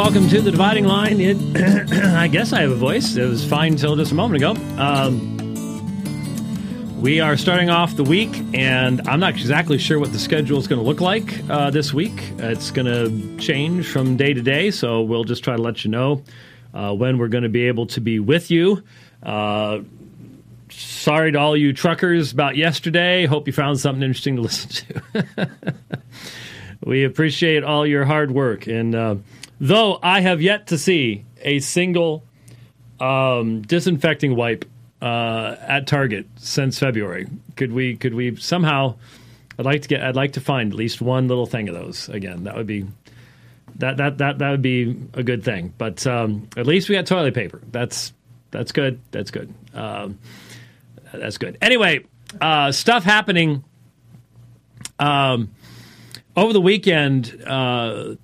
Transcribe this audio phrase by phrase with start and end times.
[0.00, 1.20] Welcome to the Dividing Line.
[1.20, 1.36] It,
[2.16, 3.16] I guess I have a voice.
[3.16, 4.52] It was fine until just a moment ago.
[4.80, 5.36] Um,
[7.02, 10.66] we are starting off the week, and I'm not exactly sure what the schedule is
[10.66, 12.14] going to look like uh, this week.
[12.38, 15.90] It's going to change from day to day, so we'll just try to let you
[15.90, 16.22] know
[16.72, 18.82] uh, when we're going to be able to be with you.
[19.22, 19.80] Uh,
[20.70, 23.26] sorry to all you truckers about yesterday.
[23.26, 25.50] Hope you found something interesting to listen to.
[26.86, 28.66] we appreciate all your hard work.
[28.66, 29.16] And uh,
[29.60, 32.24] though I have yet to see a single
[32.98, 34.64] um, disinfecting wipe
[35.00, 38.96] uh, at Target since February, could we could we somehow?
[39.58, 40.02] I'd like to get.
[40.02, 42.44] I'd like to find at least one little thing of those again.
[42.44, 42.86] That would be
[43.76, 45.74] that that that that would be a good thing.
[45.76, 47.60] But um, at least we got toilet paper.
[47.70, 48.12] That's
[48.50, 49.00] that's good.
[49.10, 49.52] That's good.
[49.74, 50.18] Um,
[51.12, 51.58] that's good.
[51.60, 52.04] Anyway,
[52.40, 53.64] uh, stuff happening.
[54.98, 55.50] Um,
[56.36, 58.14] over the weekend, uh,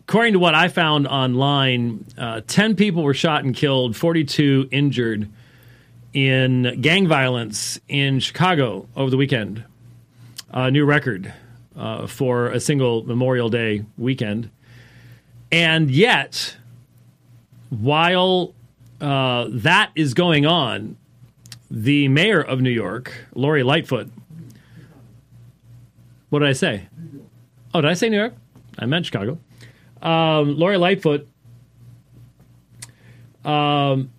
[0.00, 5.28] according to what I found online, uh, 10 people were shot and killed, 42 injured
[6.12, 9.64] in gang violence in Chicago over the weekend.
[10.50, 11.32] A new record
[11.76, 14.50] uh, for a single Memorial Day weekend.
[15.50, 16.56] And yet,
[17.70, 18.54] while
[19.00, 20.96] uh, that is going on,
[21.70, 24.10] the mayor of New York, Lori Lightfoot,
[26.28, 26.88] what did I say?
[27.74, 28.34] Oh, did I say New York?
[28.78, 29.38] I meant Chicago.
[30.02, 31.28] Um, Lori Lightfoot
[33.44, 34.10] um,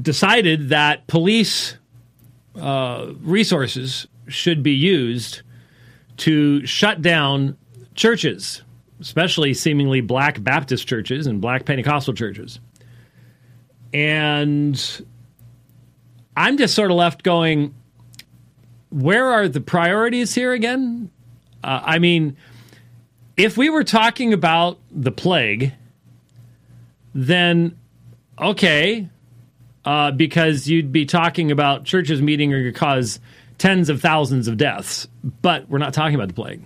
[0.00, 1.76] decided that police
[2.54, 5.42] uh, resources should be used
[6.18, 7.56] to shut down
[7.94, 8.62] churches,
[9.00, 12.60] especially seemingly black Baptist churches and black Pentecostal churches.
[13.94, 15.06] And
[16.36, 17.74] I'm just sort of left going,
[18.90, 21.10] where are the priorities here again?
[21.64, 22.36] Uh, I mean,
[23.38, 25.72] if we were talking about the plague,
[27.14, 27.78] then
[28.38, 29.08] okay,
[29.84, 33.20] uh, because you'd be talking about churches meeting or cause
[33.56, 35.06] tens of thousands of deaths.
[35.40, 36.62] But we're not talking about the plague.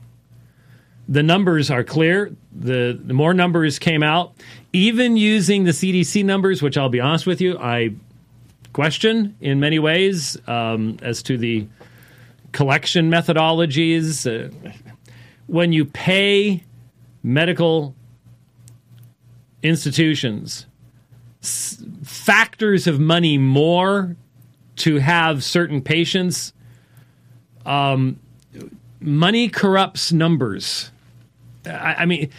[1.08, 2.34] The numbers are clear.
[2.58, 4.34] The, the more numbers came out,
[4.72, 7.94] even using the CDC numbers, which I'll be honest with you, I
[8.72, 11.66] question in many ways um, as to the
[12.52, 14.26] collection methodologies.
[14.26, 14.72] Uh,
[15.52, 16.64] when you pay
[17.22, 17.94] medical
[19.62, 20.64] institutions
[21.42, 24.16] s- factors of money more
[24.76, 26.54] to have certain patients,
[27.66, 28.18] um,
[28.98, 30.90] money corrupts numbers.
[31.66, 32.30] I, I mean,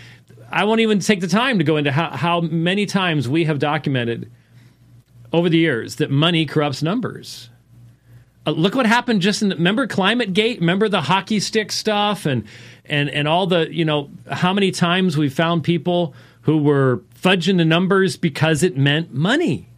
[0.49, 3.59] I won't even take the time to go into how, how many times we have
[3.59, 4.31] documented
[5.31, 7.51] over the years that money corrupts numbers.
[8.47, 12.25] Uh, look what happened just in the, remember climate gate remember the hockey stick stuff
[12.25, 12.43] and
[12.85, 17.57] and and all the you know how many times we found people who were fudging
[17.57, 19.69] the numbers because it meant money.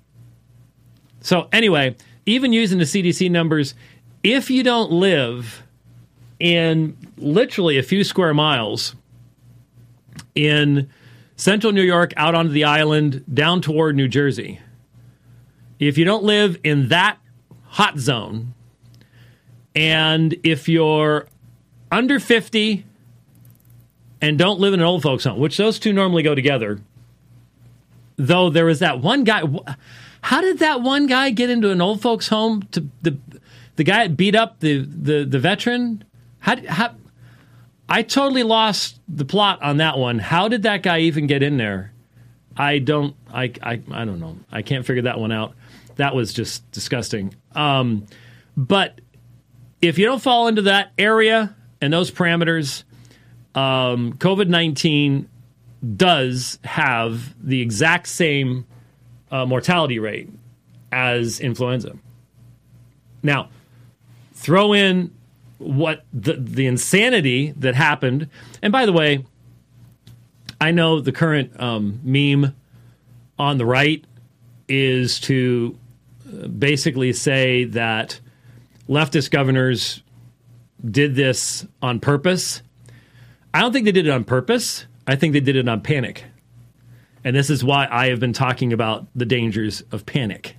[1.22, 1.96] So anyway
[2.26, 3.76] even using the cdc numbers
[4.24, 5.64] if you don't live
[6.40, 8.96] in literally a few square miles
[10.34, 10.90] in
[11.36, 14.60] central new york out onto the island down toward new jersey
[15.80, 17.18] if you don't live in that
[17.64, 18.54] hot zone
[19.76, 21.28] and if you're
[21.92, 22.86] under 50
[24.25, 26.80] and don't live in an old folks home, which those two normally go together,
[28.16, 29.44] though there was that one guy.
[30.22, 32.63] How did that one guy get into an old folks home?
[32.72, 33.19] To the
[33.75, 36.03] the guy that beat up the the the veteran.
[36.40, 36.96] How, how
[37.88, 40.18] I totally lost the plot on that one.
[40.18, 41.94] How did that guy even get in there?
[42.57, 43.16] I don't.
[43.31, 44.38] I I I don't know.
[44.51, 45.54] I can't figure that one out.
[45.98, 47.36] That was just disgusting.
[47.54, 48.07] Um,
[48.57, 49.01] but
[49.83, 52.86] if you don't fall into that area and those parameters,
[53.56, 55.30] um, COVID 19
[55.96, 58.66] does have the exact same
[59.31, 60.30] uh, mortality rate
[60.92, 61.94] as influenza.
[63.24, 63.50] Now,
[64.34, 65.12] throw in
[65.57, 68.30] what the, the insanity that happened.
[68.62, 69.25] And by the way,
[70.60, 72.56] I know the current um, meme
[73.38, 74.04] on the right
[74.68, 75.78] is to
[76.28, 78.19] uh, basically say that
[78.88, 80.01] leftist governors
[80.84, 82.62] did this on purpose.
[83.56, 84.86] I don't think they did it on purpose.
[85.07, 86.25] I think they did it on panic.
[87.24, 90.57] And this is why I have been talking about the dangers of panic.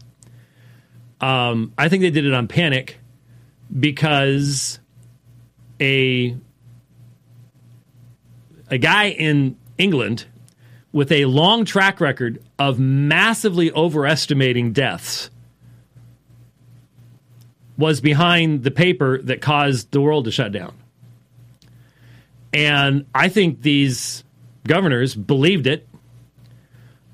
[1.21, 2.99] Um, I think they did it on panic
[3.79, 4.79] because
[5.79, 6.39] a
[8.71, 10.25] a guy in England
[10.91, 15.29] with a long track record of massively overestimating deaths
[17.77, 20.75] was behind the paper that caused the world to shut down.
[22.57, 24.25] And I think these
[24.67, 25.87] governors believed it.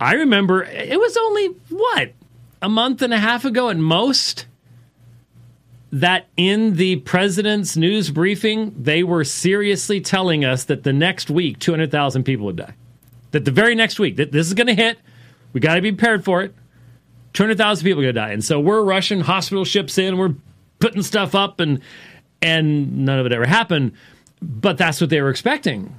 [0.01, 2.13] I remember it was only what
[2.63, 4.47] a month and a half ago at most
[5.91, 11.59] that in the president's news briefing, they were seriously telling us that the next week
[11.59, 12.75] 200,000 people would die.
[13.33, 14.97] That the very next week, that this is going to hit.
[15.53, 16.55] We got to be prepared for it.
[17.33, 18.31] 200,000 people are going to die.
[18.31, 20.35] And so we're rushing hospital ships in, we're
[20.79, 21.83] putting stuff up and
[22.41, 23.93] and none of it ever happened,
[24.43, 25.95] but that's what they were expecting.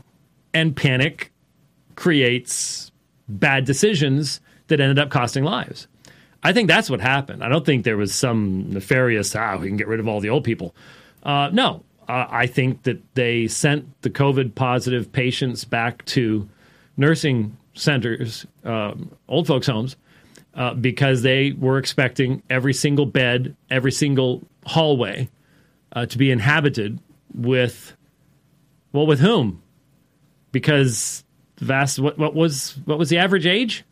[0.53, 1.31] And panic
[1.95, 2.91] creates
[3.27, 5.87] bad decisions that ended up costing lives.
[6.43, 7.43] I think that's what happened.
[7.43, 10.29] I don't think there was some nefarious, ah, we can get rid of all the
[10.29, 10.75] old people.
[11.23, 16.49] Uh, no, uh, I think that they sent the COVID positive patients back to
[16.97, 19.95] nursing centers, um, old folks' homes,
[20.53, 25.29] uh, because they were expecting every single bed, every single hallway
[25.93, 26.99] uh, to be inhabited
[27.33, 27.93] with,
[28.93, 29.61] well, with whom?
[30.53, 31.23] Because
[31.57, 33.83] vast, what, what was what was the average age?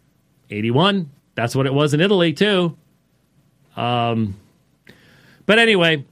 [0.49, 1.11] Eighty one.
[1.35, 2.77] That's what it was in Italy too.
[3.75, 4.35] Um,
[5.45, 6.05] but anyway,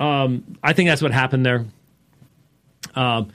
[0.00, 1.66] um, I think that's what happened there.
[2.94, 3.30] Um,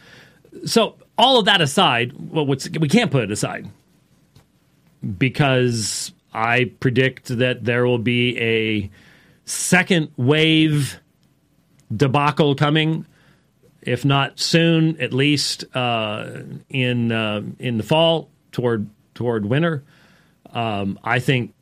[0.65, 3.69] so all of that aside, well, we can't put it aside
[5.17, 8.89] because I predict that there will be a
[9.45, 10.99] second wave
[11.95, 13.05] debacle coming,
[13.85, 19.83] if not soon, at least uh, in uh, in the fall toward toward winter.
[20.51, 21.53] Um, I think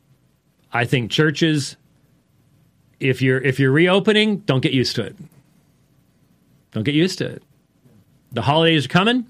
[0.72, 1.76] I think churches,
[3.00, 5.16] if you're if you're reopening, don't get used to it.
[6.72, 7.42] Don't get used to it.
[8.32, 9.26] The holidays are coming,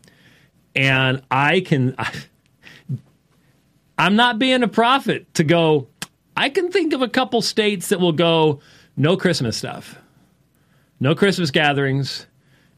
[0.74, 1.94] and I can.
[1.98, 2.12] I,
[3.98, 5.88] I'm not being a prophet to go.
[6.36, 8.60] I can think of a couple states that will go
[8.96, 9.98] no Christmas stuff,
[10.98, 12.26] no Christmas gatherings,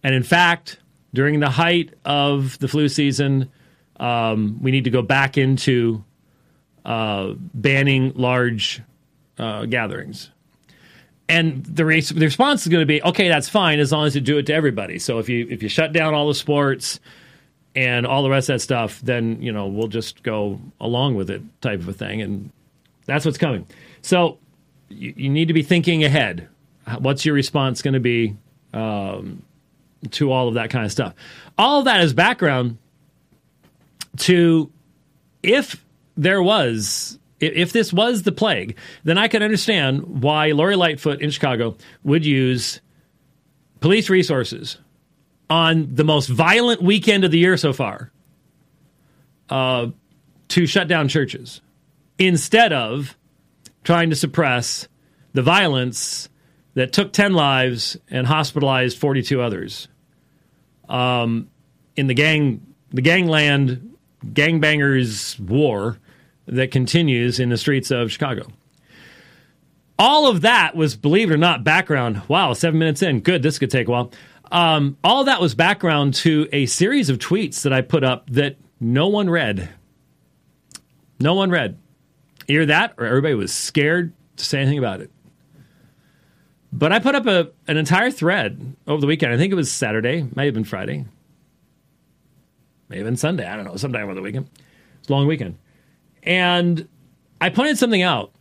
[0.04, 0.78] and in fact,
[1.14, 3.50] during the height of the flu season,
[3.98, 6.04] um, we need to go back into
[6.84, 8.82] uh, banning large
[9.38, 10.30] uh, gatherings.
[11.26, 14.14] And the, re- the response is going to be, okay, that's fine as long as
[14.14, 14.98] you do it to everybody.
[14.98, 17.00] So if you if you shut down all the sports
[17.74, 21.30] and all the rest of that stuff, then you know we'll just go along with
[21.30, 22.20] it, type of a thing.
[22.20, 22.50] And
[23.06, 23.66] that's what's coming.
[24.02, 24.36] So
[24.90, 26.46] you, you need to be thinking ahead.
[26.98, 28.36] What's your response going to be
[28.74, 29.42] um,
[30.12, 31.14] to all of that kind of stuff?
[31.58, 32.78] All of that is background
[34.18, 34.70] to
[35.42, 35.84] if
[36.16, 41.30] there was if this was the plague, then I can understand why Lori Lightfoot in
[41.30, 42.80] Chicago would use
[43.80, 44.78] police resources
[45.50, 48.10] on the most violent weekend of the year so far
[49.50, 49.88] uh,
[50.48, 51.60] to shut down churches
[52.18, 53.16] instead of
[53.82, 54.88] trying to suppress
[55.32, 56.28] the violence
[56.74, 59.88] that took 10 lives and hospitalized 42 others
[60.88, 61.48] um,
[61.96, 63.94] in the gang the gangland
[64.25, 65.99] gangbangers war
[66.47, 68.47] that continues in the streets of Chicago.
[69.99, 72.23] All of that was, believe it or not, background.
[72.28, 73.20] Wow, seven minutes in.
[73.20, 74.12] Good, this could take a while.
[74.50, 78.56] Um, all that was background to a series of tweets that I put up that
[78.80, 79.70] no one read.
[81.20, 81.78] No one read.
[82.49, 85.11] Either that or everybody was scared to say anything about it.
[86.76, 89.33] But I put up a, an entire thread over the weekend.
[89.33, 91.04] I think it was Saturday, might have been Friday,
[92.88, 93.47] may have been Sunday.
[93.47, 94.50] I don't know, sometime over the weekend.
[94.99, 95.57] It's a long weekend.
[96.25, 96.88] And
[97.40, 98.33] I pointed something out.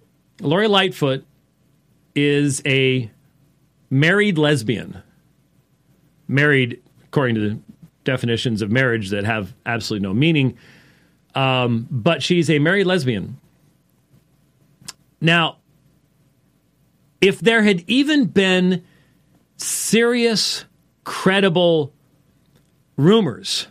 [0.41, 1.25] Lori Lightfoot
[2.15, 3.11] is a
[3.91, 5.03] married lesbian.
[6.27, 7.59] Married, according to the
[8.03, 10.57] definitions of marriage that have absolutely no meaning.
[11.35, 13.39] Um, but she's a married lesbian.
[15.21, 15.57] Now,
[17.23, 18.83] if there had even been
[19.55, 20.65] serious,
[21.05, 21.93] credible
[22.97, 23.67] rumors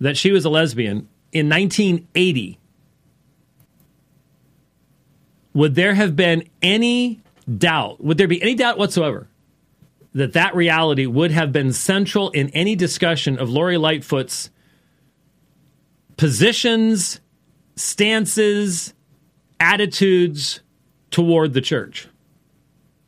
[0.00, 2.58] that she was a lesbian in 1980,
[5.52, 7.20] would there have been any
[7.58, 8.02] doubt?
[8.02, 9.28] Would there be any doubt whatsoever
[10.14, 14.48] that that reality would have been central in any discussion of Lori Lightfoot's
[16.16, 17.20] positions,
[17.76, 18.94] stances,
[19.60, 20.62] attitudes
[21.16, 22.08] toward the church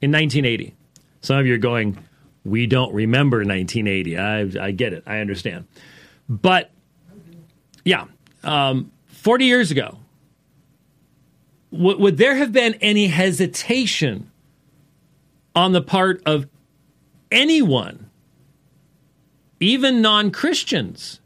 [0.00, 0.74] in 1980?
[1.20, 1.98] Some of you are going,
[2.42, 4.16] we don't remember 1980.
[4.16, 5.02] I, I get it.
[5.06, 5.66] I understand.
[6.26, 6.70] But
[7.84, 8.06] yeah,
[8.42, 9.98] um, 40 years ago,
[11.70, 14.30] w- would there have been any hesitation
[15.54, 16.48] on the part of
[17.30, 18.08] anyone,
[19.60, 21.20] even non Christians,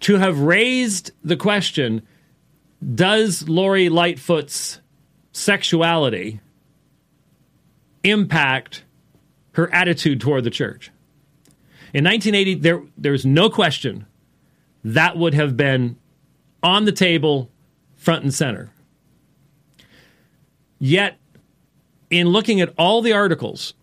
[0.00, 2.02] to have raised the question
[2.96, 4.80] does Lori Lightfoot's
[5.32, 6.40] sexuality
[8.02, 8.84] impact
[9.52, 10.90] her attitude toward the church?
[11.92, 14.06] In 1980, there, there was no question
[14.84, 15.96] that would have been
[16.62, 17.50] on the table,
[17.96, 18.70] front and center.
[20.78, 21.18] Yet,
[22.10, 23.74] in looking at all the articles,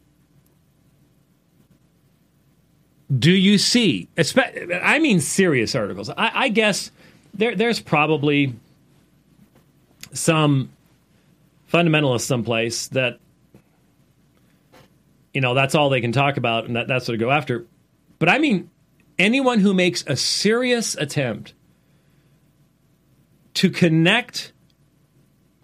[3.16, 6.92] do you see, I mean serious articles, I, I guess
[7.34, 8.54] there, there's probably
[10.12, 10.70] some
[11.72, 13.20] fundamentalists someplace that
[15.34, 17.66] you know that's all they can talk about and that, that's what to go after.
[18.20, 18.70] But i mean
[19.20, 21.54] anyone who makes a serious attempt
[23.56, 24.54] to connect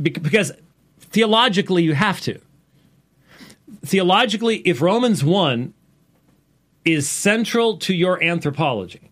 [0.01, 0.51] because
[1.00, 2.39] theologically you have to.
[3.86, 5.74] Theologically if romans 1
[6.86, 9.12] is central to your anthropology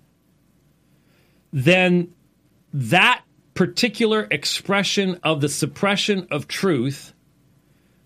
[1.53, 2.13] then
[2.73, 3.23] that
[3.61, 7.13] particular expression of the suppression of truth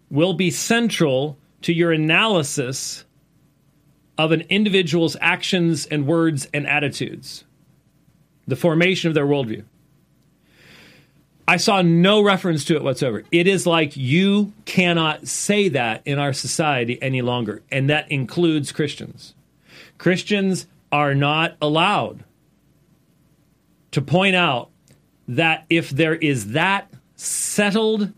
[0.10, 3.06] will be central to your analysis
[4.18, 7.46] of an individual's actions and words and attitudes,
[8.46, 9.64] the formation of their worldview.
[11.48, 13.24] I saw no reference to it whatsoever.
[13.32, 18.74] It is like you cannot say that in our society any longer, and that includes
[18.74, 19.34] Christians.
[20.00, 22.26] Christians are not allowed
[23.92, 24.70] to point out
[25.28, 28.12] that if there is that settled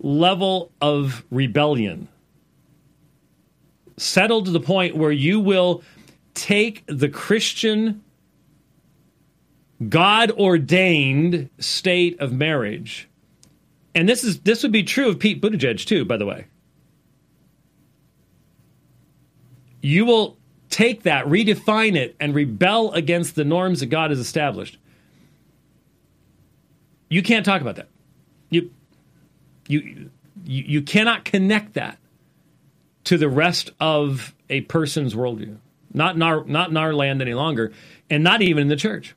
[0.00, 2.08] level of rebellion,
[3.96, 5.82] settled to the point where you will
[6.34, 8.02] take the Christian
[9.88, 13.08] God ordained state of marriage,
[13.94, 16.46] and this is this would be true of Pete Buttigieg too, by the way.
[19.80, 20.38] You will
[20.70, 24.78] take that, redefine it, and rebel against the norms that God has established.
[27.12, 27.88] You can't talk about that.
[28.48, 28.70] You
[29.68, 30.10] you
[30.46, 31.98] you, you cannot connect that
[33.04, 35.58] to the rest of a person's worldview.
[35.92, 37.72] Not in our not in our land any longer,
[38.08, 39.14] and not even in the church.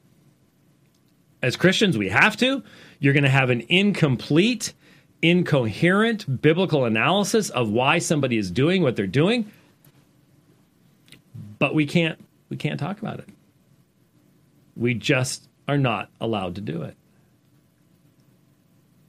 [1.42, 2.64] As Christians, we have to.
[3.00, 4.74] You're going to have an incomplete,
[5.22, 9.50] incoherent biblical analysis of why somebody is doing what they're doing.
[11.60, 13.30] But we can't we can't talk about it.
[14.76, 16.98] We just are not allowed to do it.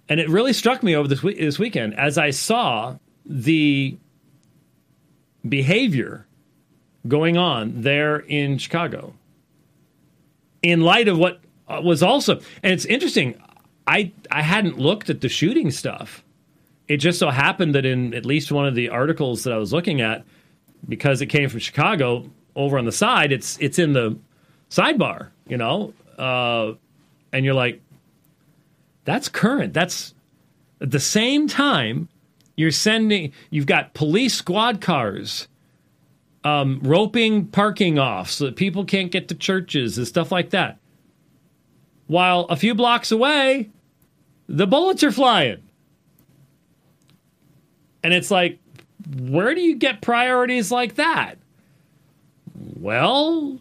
[0.09, 3.97] And it really struck me over this, this weekend as I saw the
[5.49, 6.27] behavior
[7.09, 9.15] going on there in Chicago
[10.63, 13.41] in light of what was also and it's interesting
[13.87, 16.25] I I hadn't looked at the shooting stuff.
[16.89, 19.73] It just so happened that in at least one of the articles that I was
[19.73, 20.25] looking at
[20.89, 24.17] because it came from Chicago over on the side it's it's in the
[24.71, 25.93] sidebar, you know.
[26.19, 26.75] Uh,
[27.33, 27.81] and you're like
[29.07, 29.73] that's current.
[29.73, 30.13] That's
[30.83, 32.09] at the same time
[32.57, 33.33] you're sending.
[33.49, 35.49] You've got police squad cars
[36.45, 40.79] um, roping parking off so that people can't get to churches and stuff like that.
[42.07, 43.71] While a few blocks away,
[44.49, 45.63] the bullets are flying.
[48.05, 48.61] And it's like,
[49.19, 51.39] where do you get priorities like that?
[52.55, 53.59] Well,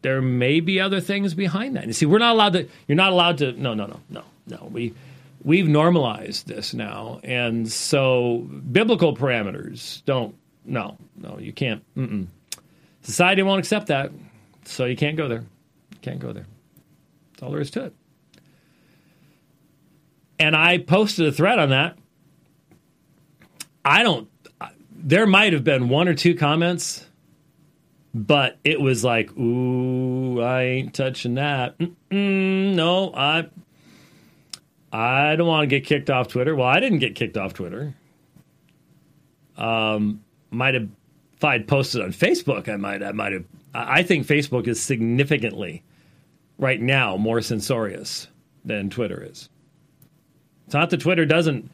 [0.00, 1.86] there may be other things behind that.
[1.86, 2.68] You see, we're not allowed to.
[2.86, 3.52] You're not allowed to.
[3.52, 4.68] No, no, no, no, no.
[4.70, 4.94] We
[5.42, 10.34] we've normalized this now, and so biblical parameters don't.
[10.64, 11.82] No, no, you can't.
[11.94, 12.26] Mm-mm.
[13.02, 14.10] Society won't accept that,
[14.64, 15.44] so you can't go there.
[15.92, 16.46] You can't go there.
[17.32, 17.94] That's all there is to it.
[20.38, 21.96] And I posted a thread on that.
[23.84, 24.28] I don't.
[24.90, 27.08] There might have been one or two comments
[28.14, 31.78] but it was like, ooh, I ain't touching that.
[31.78, 33.48] Mm-mm, no, I,
[34.92, 36.56] I don't want to get kicked off Twitter.
[36.56, 37.94] Well, I didn't get kicked off Twitter.
[39.56, 40.88] Um, might have
[41.38, 43.44] if I'd posted on Facebook, I might, I might have.
[43.72, 45.84] I think Facebook is significantly
[46.58, 48.26] right now more censorious
[48.64, 49.48] than Twitter is.
[50.66, 51.70] It's not that Twitter doesn't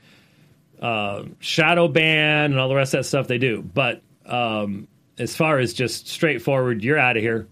[0.82, 4.86] uh, shadow ban and all the rest of that stuff they do, but um,
[5.18, 7.48] as far as just straightforward, you're out of here.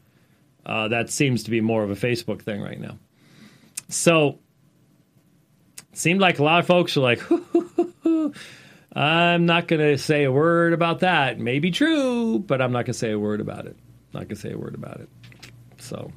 [0.66, 2.98] Uh, that seems to be more of a Facebook thing right now.
[3.88, 4.38] So,
[5.92, 7.22] seemed like a lot of folks are like,
[8.94, 11.38] I'm not going to say a word about that.
[11.38, 13.76] Maybe true, but I'm not going to say a word about it.
[14.12, 15.08] Not going to say a word about it.
[15.78, 16.12] So,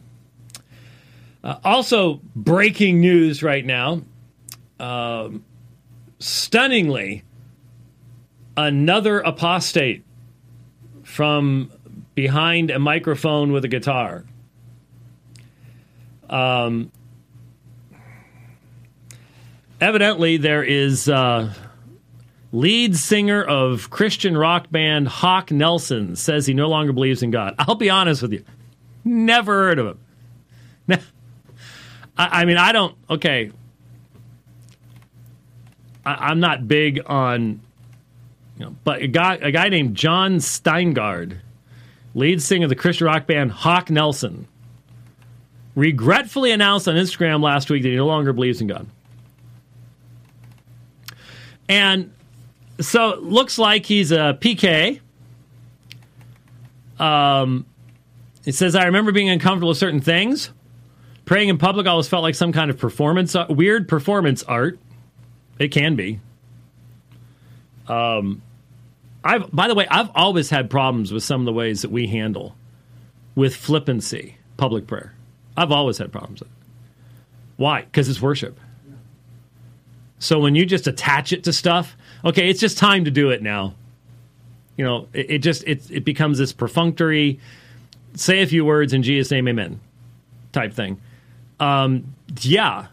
[1.43, 4.01] uh, also breaking news right now.
[4.79, 5.45] Um,
[6.19, 7.23] stunningly,
[8.57, 10.03] another apostate
[11.03, 11.71] from
[12.13, 14.25] behind a microphone with a guitar.
[16.29, 16.91] Um,
[19.79, 21.53] evidently, there is uh,
[22.51, 27.55] lead singer of Christian rock band Hawk Nelson says he no longer believes in God.
[27.59, 28.43] I'll be honest with you,
[29.03, 30.99] never heard of him.
[32.17, 32.95] I, mean, I don't.
[33.09, 33.51] Okay,
[36.05, 37.59] I, am not big on,
[38.57, 41.39] you know, but a guy a guy named Jon Steingard,
[42.13, 44.47] lead singer of the Christian rock band Hawk Nelson,
[45.75, 48.87] regretfully announced on Instagram last week that he no longer believes in God.
[51.67, 52.11] And
[52.79, 54.99] so it looks like he's a PK.
[56.99, 57.65] Um,
[58.45, 60.51] it says, I remember being uncomfortable with certain things.
[61.25, 64.79] Praying in public always felt like some kind of performance, uh, weird performance art.
[65.57, 66.19] It can be.
[67.87, 68.41] Um,
[69.23, 72.07] I've, by the way, I've always had problems with some of the ways that we
[72.07, 72.55] handle
[73.33, 75.13] with flippancy public prayer.
[75.57, 76.55] I've always had problems with it.
[77.57, 77.81] Why?
[77.81, 78.59] Because it's worship.
[80.25, 83.43] So when you just attach it to stuff, okay, it's just time to do it
[83.43, 83.75] now.
[84.75, 87.39] You know, it, it just it it becomes this perfunctory,
[88.15, 89.79] say a few words in Jesus' name, Amen,
[90.51, 90.99] type thing.
[91.59, 92.87] Um, yeah,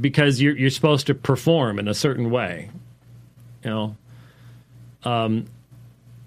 [0.00, 2.70] because you're you're supposed to perform in a certain way.
[3.62, 3.96] You know,
[5.04, 5.44] um,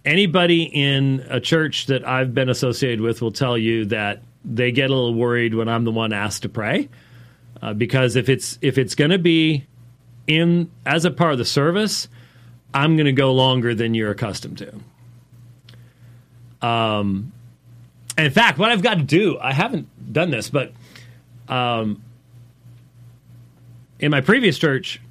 [0.05, 4.91] anybody in a church that I've been associated with will tell you that they get
[4.91, 6.87] a little worried when I'm the one asked to pray,
[7.63, 9.65] uh, because if it's if it's going to be
[10.27, 12.07] in as a part of the service,
[12.73, 16.67] I'm going to go longer than you're accustomed to.
[16.67, 17.31] Um,
[18.17, 20.73] in fact, what I've got to do, I haven't done this, but
[21.47, 22.01] um,
[23.99, 25.01] in my previous church,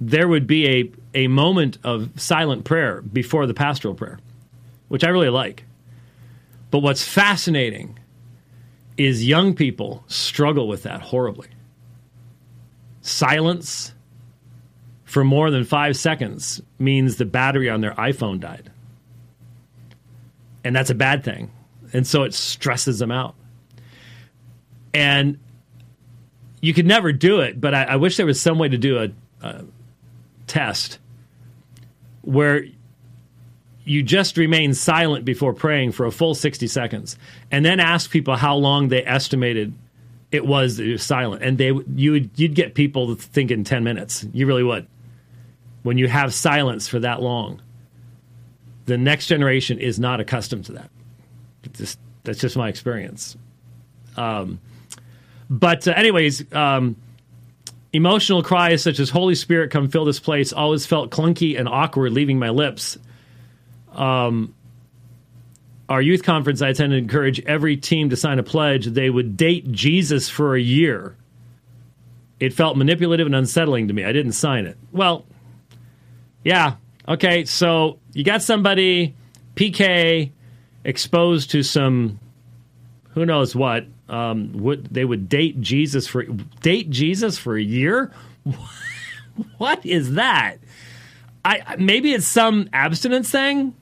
[0.00, 0.92] there would be a,
[1.24, 4.18] a moment of silent prayer before the pastoral prayer,
[4.88, 5.64] which I really like.
[6.70, 7.98] But what's fascinating
[8.96, 11.48] is young people struggle with that horribly.
[13.02, 13.94] Silence
[15.10, 18.70] for more than five seconds means the battery on their iPhone died.
[20.62, 21.50] And that's a bad thing.
[21.92, 23.34] And so it stresses them out.
[24.94, 25.40] And
[26.60, 28.98] you could never do it, but I, I wish there was some way to do
[28.98, 29.08] a,
[29.42, 29.64] a
[30.46, 31.00] test
[32.22, 32.66] where
[33.84, 37.18] you just remain silent before praying for a full 60 seconds
[37.50, 39.74] and then ask people how long they estimated
[40.30, 44.24] it was, it was silent and they you would you'd get people thinking 10 minutes
[44.32, 44.86] you really would
[45.82, 47.60] when you have silence for that long.
[48.86, 50.90] The next generation is not accustomed to that.
[51.72, 53.36] Just, that's just my experience.
[54.16, 54.60] Um,
[55.48, 56.96] but, uh, anyways, um,
[57.92, 62.12] emotional cries such as Holy Spirit, come fill this place always felt clunky and awkward
[62.12, 62.98] leaving my lips.
[63.92, 64.54] Um,
[65.88, 69.72] our youth conference, I attended, encouraged every team to sign a pledge they would date
[69.72, 71.16] Jesus for a year.
[72.38, 74.04] It felt manipulative and unsettling to me.
[74.04, 74.78] I didn't sign it.
[74.92, 75.26] Well,
[76.44, 76.74] yeah.
[77.08, 77.44] Okay.
[77.44, 79.14] So you got somebody,
[79.56, 80.30] PK,
[80.84, 82.18] exposed to some,
[83.10, 83.86] who knows what.
[84.08, 86.24] Um, would they would date Jesus for
[86.62, 88.12] date Jesus for a year?
[89.58, 90.58] what is that?
[91.44, 93.74] I maybe it's some abstinence thing,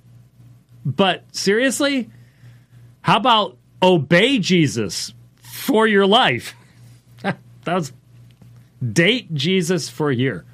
[0.84, 2.10] but seriously,
[3.00, 5.14] how about obey Jesus
[5.64, 6.54] for your life?
[7.22, 7.92] that was
[8.92, 10.44] date Jesus for a year.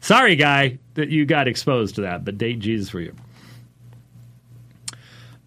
[0.00, 3.14] Sorry, guy, that you got exposed to that, but date Jesus for you.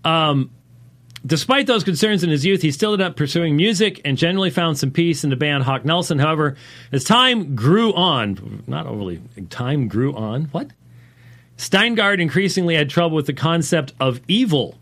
[0.04, 0.52] Um,
[1.26, 4.78] despite those concerns in his youth, he still ended up pursuing music and generally found
[4.78, 6.20] some peace in the band Hawk Nelson.
[6.20, 6.56] However,
[6.92, 10.72] as time grew on, not overly, time grew on, what?
[11.58, 14.78] Steingard increasingly had trouble with the concept of evil.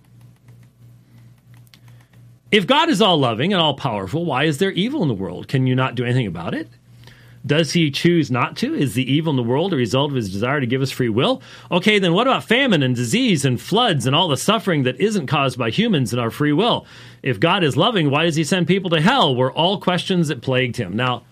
[2.50, 5.48] If God is all loving and all powerful, why is there evil in the world?
[5.48, 6.68] Can you not do anything about it?
[7.46, 8.74] Does he choose not to?
[8.76, 11.10] Is the evil in the world a result of his desire to give us free
[11.10, 11.42] will?
[11.72, 15.26] Okay, then what about famine and disease and floods and all the suffering that isn't
[15.26, 16.86] caused by humans and our free will?
[17.24, 19.36] If God is loving, why does he send people to hell?
[19.36, 20.96] Were all questions that plagued him.
[20.96, 21.24] Now,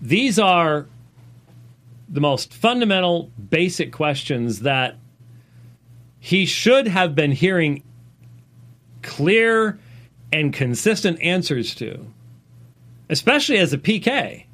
[0.00, 0.86] these are
[2.08, 4.96] the most fundamental, basic questions that
[6.18, 7.82] he should have been hearing
[9.02, 9.78] clear
[10.32, 12.06] and consistent answers to,
[13.10, 14.44] especially as a PK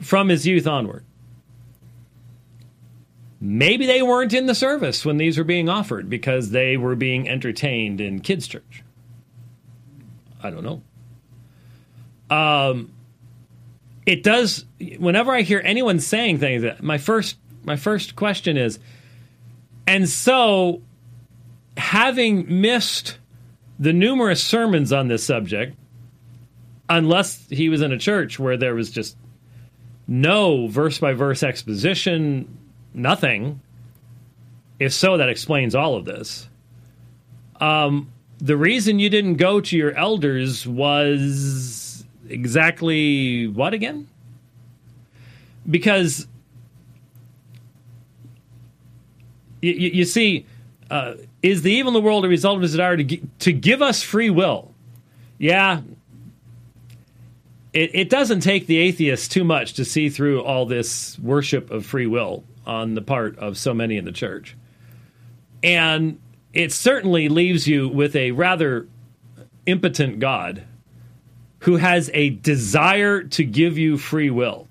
[0.00, 1.04] from his youth onward.
[3.40, 7.28] Maybe they weren't in the service when these were being offered because they were being
[7.28, 8.82] entertained in kids' church.
[10.42, 10.82] I don't know.
[12.34, 12.92] Um,
[14.04, 14.66] it does.
[14.98, 18.78] Whenever I hear anyone saying things, that my first my first question is,
[19.86, 20.82] and so,
[21.76, 23.18] having missed
[23.78, 25.76] the numerous sermons on this subject,
[26.88, 29.16] unless he was in a church where there was just
[30.10, 32.58] no verse by verse exposition,
[32.92, 33.60] nothing.
[34.80, 36.48] If so, that explains all of this.
[37.60, 44.08] Um, the reason you didn't go to your elders was exactly what again?
[45.68, 46.26] Because
[49.62, 50.44] you, you, see,
[50.90, 53.52] uh, is the evil in the world a result of his desire to, gi- to
[53.52, 54.74] give us free will?
[55.38, 55.82] Yeah.
[57.72, 61.86] It, it doesn't take the atheist too much to see through all this worship of
[61.86, 64.56] free will on the part of so many in the church.
[65.62, 66.18] And
[66.52, 68.88] it certainly leaves you with a rather
[69.66, 70.64] impotent God
[71.60, 74.66] who has a desire to give you free will.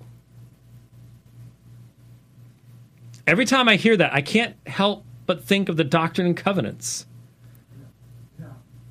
[3.28, 7.06] Every time I hear that, I can't help but think of the Doctrine and Covenants.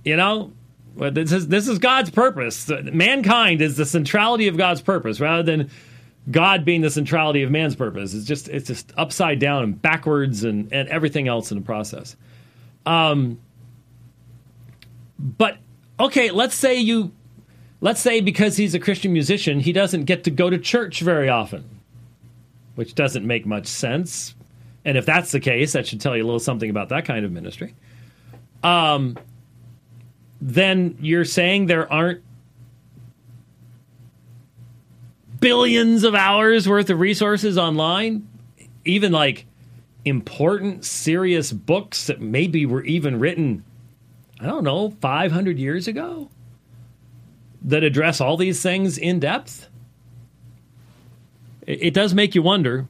[0.05, 0.53] You know,
[0.99, 2.69] well, this is this is God's purpose.
[2.69, 5.71] Mankind is the centrality of God's purpose, rather than
[6.29, 8.15] God being the centrality of man's purpose.
[8.15, 12.17] It's just it's just upside down and backwards and, and everything else in the process.
[12.85, 13.39] Um,
[15.21, 15.59] but
[16.01, 17.13] okay, let's say you
[17.81, 21.29] let's say because he's a Christian musician, he doesn't get to go to church very
[21.29, 21.65] often,
[22.75, 24.35] which doesn't make much sense.
[24.85, 27.25] And if that's the case, that should tell you a little something about that kind
[27.25, 27.77] of ministry.
[28.65, 29.17] Um,
[30.41, 32.23] then you're saying there aren't
[35.41, 38.29] billions of hours worth of resources online,
[38.85, 39.47] even like
[40.05, 43.65] important, serious books that maybe were even written,
[44.41, 46.31] I don't know, 500 years ago
[47.63, 49.69] that address all these things in depth?
[51.67, 52.87] It, it does make you wonder.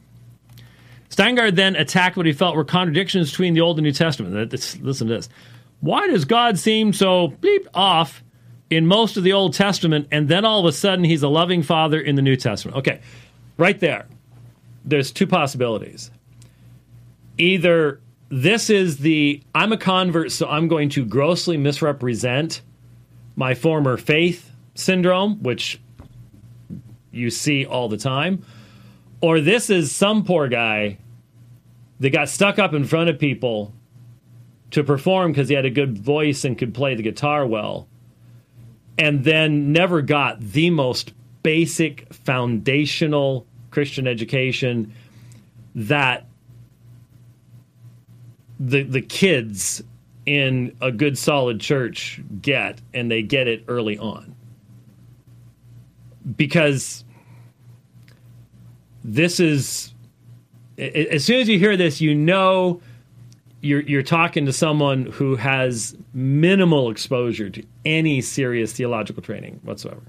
[1.10, 4.52] Steingard then attacked what he felt were contradictions between the Old and New Testament.
[4.52, 5.28] Listen to this.
[5.80, 8.22] Why does God seem so bleep off
[8.70, 11.62] in most of the Old Testament, and then all of a sudden he's a loving
[11.62, 12.78] father in the New Testament?
[12.78, 13.00] Okay,
[13.56, 14.06] right there.
[14.84, 16.10] There's two possibilities.
[17.36, 22.62] Either this is the I'm a convert, so I'm going to grossly misrepresent
[23.36, 25.80] my former faith syndrome, which
[27.12, 28.44] you see all the time,
[29.20, 30.98] or this is some poor guy
[32.00, 33.72] that got stuck up in front of people
[34.70, 37.88] to perform because he had a good voice and could play the guitar well,
[38.98, 44.92] and then never got the most basic foundational Christian education
[45.74, 46.26] that
[48.58, 49.82] the the kids
[50.26, 54.34] in a good solid church get and they get it early on.
[56.36, 57.04] Because
[59.04, 59.94] this is
[60.76, 62.80] as soon as you hear this you know
[63.60, 70.02] you're you're talking to someone who has minimal exposure to any serious theological training whatsoever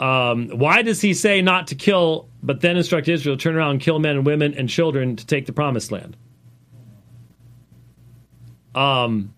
[0.00, 3.72] um, why does he say not to kill, but then instruct Israel to turn around
[3.72, 6.16] and kill men and women and children to take the promised land?
[8.74, 9.34] Um,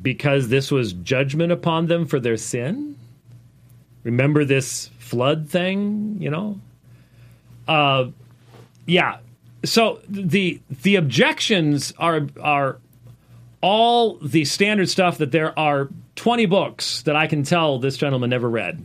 [0.00, 2.96] because this was judgment upon them for their sin.
[4.02, 6.58] Remember this flood thing, you know?
[7.68, 8.06] Uh,
[8.86, 9.18] yeah.
[9.64, 12.78] So the the objections are are
[13.60, 18.30] all the standard stuff that there are 20 books that I can tell this gentleman
[18.30, 18.82] never read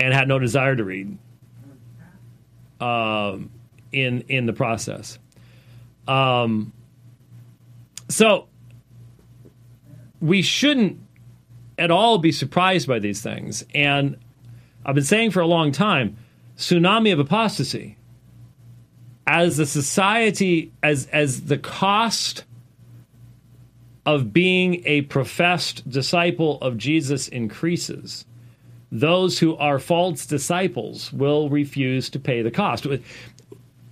[0.00, 1.18] and had no desire to read
[2.80, 3.50] um,
[3.92, 5.18] in in the process.
[6.08, 6.72] Um,
[8.08, 8.48] so
[10.20, 10.98] we shouldn't
[11.76, 13.64] at all be surprised by these things.
[13.74, 14.16] And
[14.84, 16.16] I've been saying for a long time,
[16.56, 17.97] tsunami of apostasy.
[19.30, 22.44] As the society, as as the cost
[24.06, 28.24] of being a professed disciple of Jesus increases,
[28.90, 32.86] those who are false disciples will refuse to pay the cost.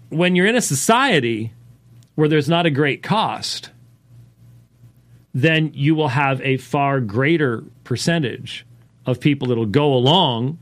[0.09, 1.53] When you're in a society
[2.15, 3.69] where there's not a great cost,
[5.35, 8.65] then you will have a far greater percentage
[9.05, 10.59] of people that'll go along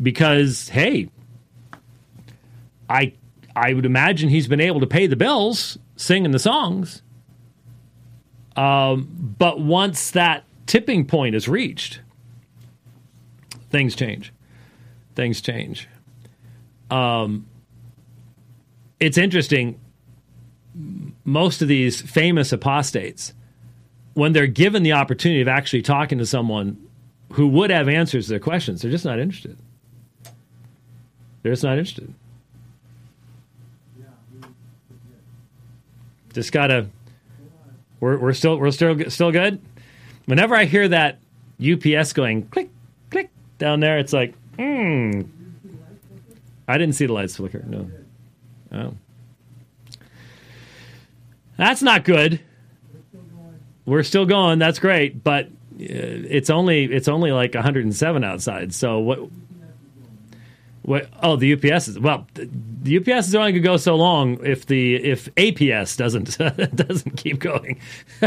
[0.00, 1.08] because, hey,
[2.88, 3.14] I
[3.56, 7.02] I would imagine he's been able to pay the bills singing the songs.
[8.54, 12.00] Um, but once that tipping point is reached,
[13.70, 14.32] things change.
[15.14, 15.88] Things change.
[16.90, 17.46] Um,
[19.00, 19.80] it's interesting.
[21.24, 23.32] Most of these famous apostates,
[24.12, 26.76] when they're given the opportunity of actually talking to someone
[27.32, 29.56] who would have answers to their questions, they're just not interested.
[31.42, 32.12] They're just not interested.
[36.36, 36.86] Just gotta.
[37.98, 39.58] We're, we're still we're still still good.
[40.26, 41.18] Whenever I hear that
[41.58, 42.68] UPS going click
[43.10, 45.22] click down there, it's like, hmm.
[46.68, 47.64] I didn't see the lights flicker.
[47.66, 47.90] No.
[48.70, 48.94] Oh.
[51.56, 52.38] That's not good.
[53.86, 54.58] We're still going.
[54.58, 55.24] That's great.
[55.24, 58.74] But it's only it's only like 107 outside.
[58.74, 59.20] So what?
[60.86, 61.08] What?
[61.20, 62.28] Oh, the UPS is well.
[62.34, 66.38] The UPS is only going to go so long if the if APS doesn't
[66.76, 67.80] doesn't keep going.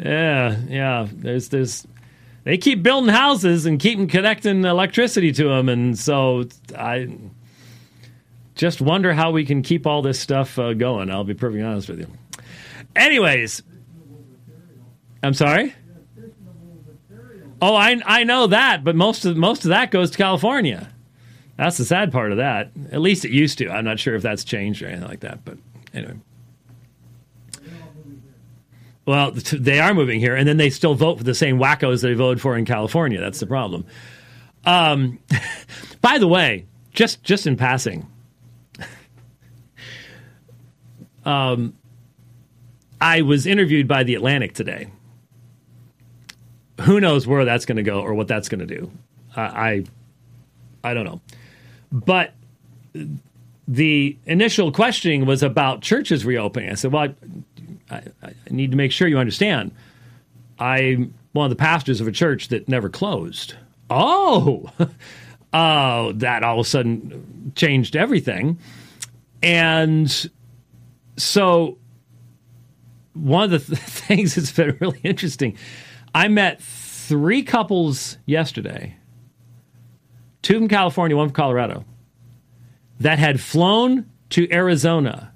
[0.00, 1.06] yeah, yeah.
[1.12, 1.86] There's there's
[2.44, 7.08] they keep building houses and keeping connecting electricity to them, and so I
[8.54, 11.10] just wonder how we can keep all this stuff uh, going.
[11.10, 12.06] I'll be perfectly honest with you.
[12.96, 13.62] Anyways,
[15.22, 15.74] I'm sorry.
[17.60, 20.92] Oh, I I know that, but most of most of that goes to California.
[21.56, 22.70] That's the sad part of that.
[22.92, 23.68] At least it used to.
[23.68, 25.58] I'm not sure if that's changed or anything like that, but
[25.92, 26.14] anyway.
[29.06, 32.12] Well, they are moving here, and then they still vote for the same wackos they
[32.12, 33.18] voted for in California.
[33.18, 33.86] That's the problem.
[34.64, 35.18] Um,
[36.00, 38.06] by the way, just just in passing,
[41.24, 41.74] um,
[43.00, 44.88] I was interviewed by the Atlantic today.
[46.82, 48.90] Who knows where that's going to go or what that's going to do?
[49.36, 49.84] I, I
[50.90, 51.20] I don't know,
[51.90, 52.32] but
[53.66, 56.70] the initial questioning was about churches reopening.
[56.70, 57.14] I said, "Well,
[57.90, 59.72] I, I need to make sure you understand.
[60.58, 63.54] I'm one of the pastors of a church that never closed.
[63.90, 64.70] Oh,
[65.52, 68.58] oh, that all of a sudden changed everything.
[69.42, 70.30] And
[71.16, 71.78] so,
[73.14, 75.56] one of the th- things that's been really interesting,
[76.18, 78.96] I met three couples yesterday
[80.42, 81.84] two from California, one from Colorado
[82.98, 85.32] that had flown to Arizona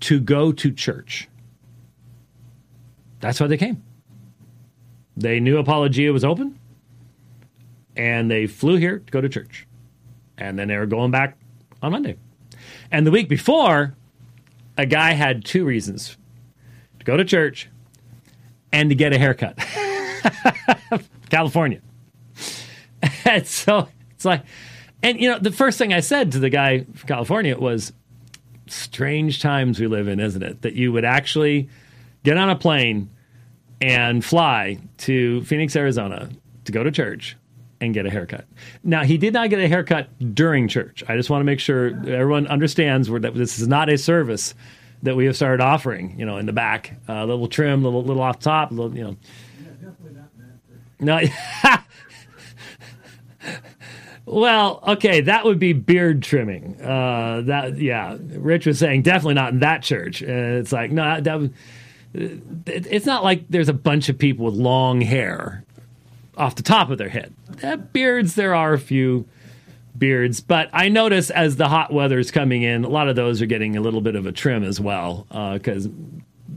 [0.00, 1.28] to go to church.
[3.20, 3.82] That's why they came.
[5.14, 6.58] They knew Apologia was open,
[7.96, 9.66] and they flew here to go to church.
[10.38, 11.36] And then they were going back
[11.82, 12.16] on Monday.
[12.90, 13.94] And the week before,
[14.78, 16.16] a guy had two reasons
[16.98, 17.68] to go to church
[18.72, 19.56] and to get a haircut.
[21.30, 21.80] California.
[23.24, 24.42] and so it's like,
[25.02, 27.92] and you know, the first thing I said to the guy from California was,
[28.68, 30.62] strange times we live in, isn't it?
[30.62, 31.68] That you would actually
[32.24, 33.10] get on a plane
[33.80, 36.28] and fly to Phoenix, Arizona
[36.64, 37.36] to go to church
[37.80, 38.46] and get a haircut.
[38.82, 41.04] Now, he did not get a haircut during church.
[41.08, 44.54] I just want to make sure everyone understands that this is not a service
[45.06, 46.94] that we have started offering, you know, in the back.
[47.08, 49.16] A uh, little trim, little little off top, little, you know.
[51.00, 51.20] No.
[54.28, 56.80] Well, okay, that would be beard trimming.
[56.82, 60.20] Uh, that yeah, Rich was saying definitely not in that church.
[60.20, 61.50] Uh, it's like no, that
[62.12, 65.64] it's not like there's a bunch of people with long hair
[66.36, 67.32] off the top of their head.
[67.62, 69.28] Uh, beards, there are a few
[69.98, 73.40] beards, but I notice as the hot weather is coming in, a lot of those
[73.42, 75.26] are getting a little bit of a trim as well.
[75.30, 75.90] Because uh,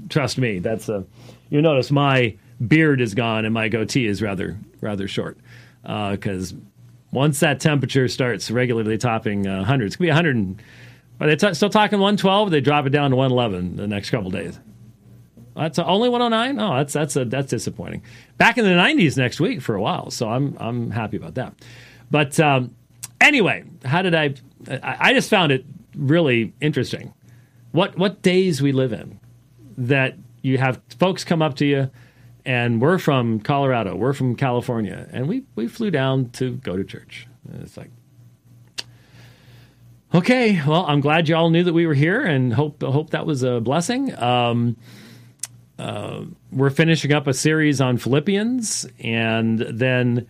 [0.10, 1.06] trust me, that's a
[1.50, 2.36] you notice my
[2.68, 5.38] beard is gone and my goatee is rather rather short
[5.82, 6.58] because uh,
[7.12, 10.62] once that temperature starts regularly topping uh, hundreds, it could be 100.
[11.22, 12.52] Are they t- still talking 112?
[12.52, 14.60] They drop it down to 111 the next couple days.
[15.56, 16.60] That's only 109.
[16.60, 18.04] Oh, that's that's a, that's disappointing.
[18.38, 21.54] Back in the 90s next week for a while, so I'm I'm happy about that.
[22.10, 22.76] But um,
[23.22, 24.34] anyway, how did I?
[24.84, 27.14] I just found it really interesting.
[27.72, 29.20] What what days we live in
[29.78, 31.90] that you have folks come up to you
[32.46, 36.84] and we're from Colorado, we're from California, and we we flew down to go to
[36.84, 37.28] church.
[37.52, 37.92] And it's like,
[40.14, 43.26] okay, well, I'm glad you all knew that we were here, and hope hope that
[43.26, 44.18] was a blessing.
[44.18, 44.78] Um,
[45.78, 50.28] uh, we're finishing up a series on Philippians, and then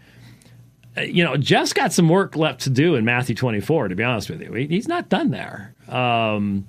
[1.01, 3.89] you know Jeff's got some work left to do in Matthew 24.
[3.89, 5.73] To be honest with you, he's not done there.
[5.87, 6.67] Um,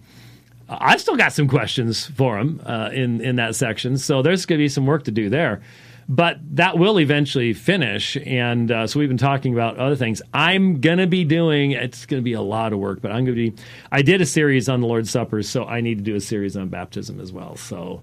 [0.69, 4.59] I still got some questions for him uh, in in that section, so there's going
[4.59, 5.61] to be some work to do there.
[6.09, 10.21] But that will eventually finish, and uh, so we've been talking about other things.
[10.35, 11.71] I'm going to be doing.
[11.71, 13.63] It's going to be a lot of work, but I'm going to be.
[13.93, 16.57] I did a series on the Lord's Supper, so I need to do a series
[16.57, 17.55] on baptism as well.
[17.57, 18.03] So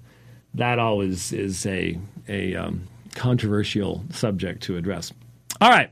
[0.53, 1.97] that always is a
[2.29, 5.11] a um, controversial subject to address.
[5.59, 5.91] All right,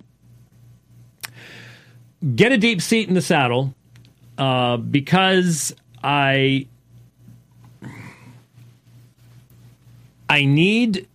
[2.35, 3.73] get a deep seat in the saddle
[4.37, 6.67] uh, because I
[10.29, 11.07] I need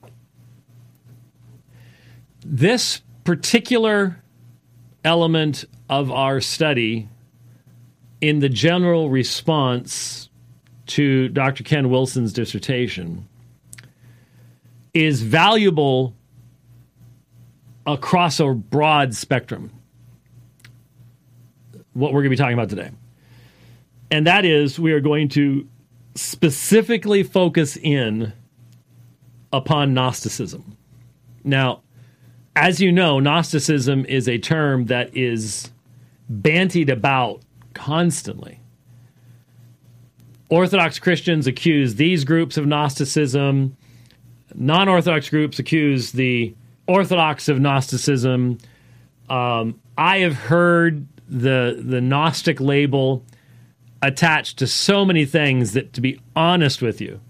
[2.45, 4.23] this particular
[5.05, 7.09] element of our study
[8.21, 10.29] in the general response
[10.87, 11.65] to Dr.
[11.65, 13.29] Ken Wilson's dissertation
[14.93, 16.15] is valuable
[17.87, 19.71] across a broad spectrum.
[22.01, 22.91] What we're going to be talking about today
[24.11, 25.67] and that is we are going to
[26.15, 28.33] specifically focus in
[29.53, 30.77] upon Gnosticism.
[31.45, 31.83] Now,
[32.57, 35.71] as you know, Gnosticism is a term that is
[36.31, 37.43] bantied about
[37.75, 38.61] constantly.
[40.49, 43.77] Orthodox Christians accuse these groups of Gnosticism.
[44.55, 46.55] Non Orthodox groups accuse the
[46.89, 48.59] Orthodox of Gnosticism.
[49.29, 53.25] Um, I have heard the the Gnostic label
[54.03, 57.21] attached to so many things that, to be honest with you,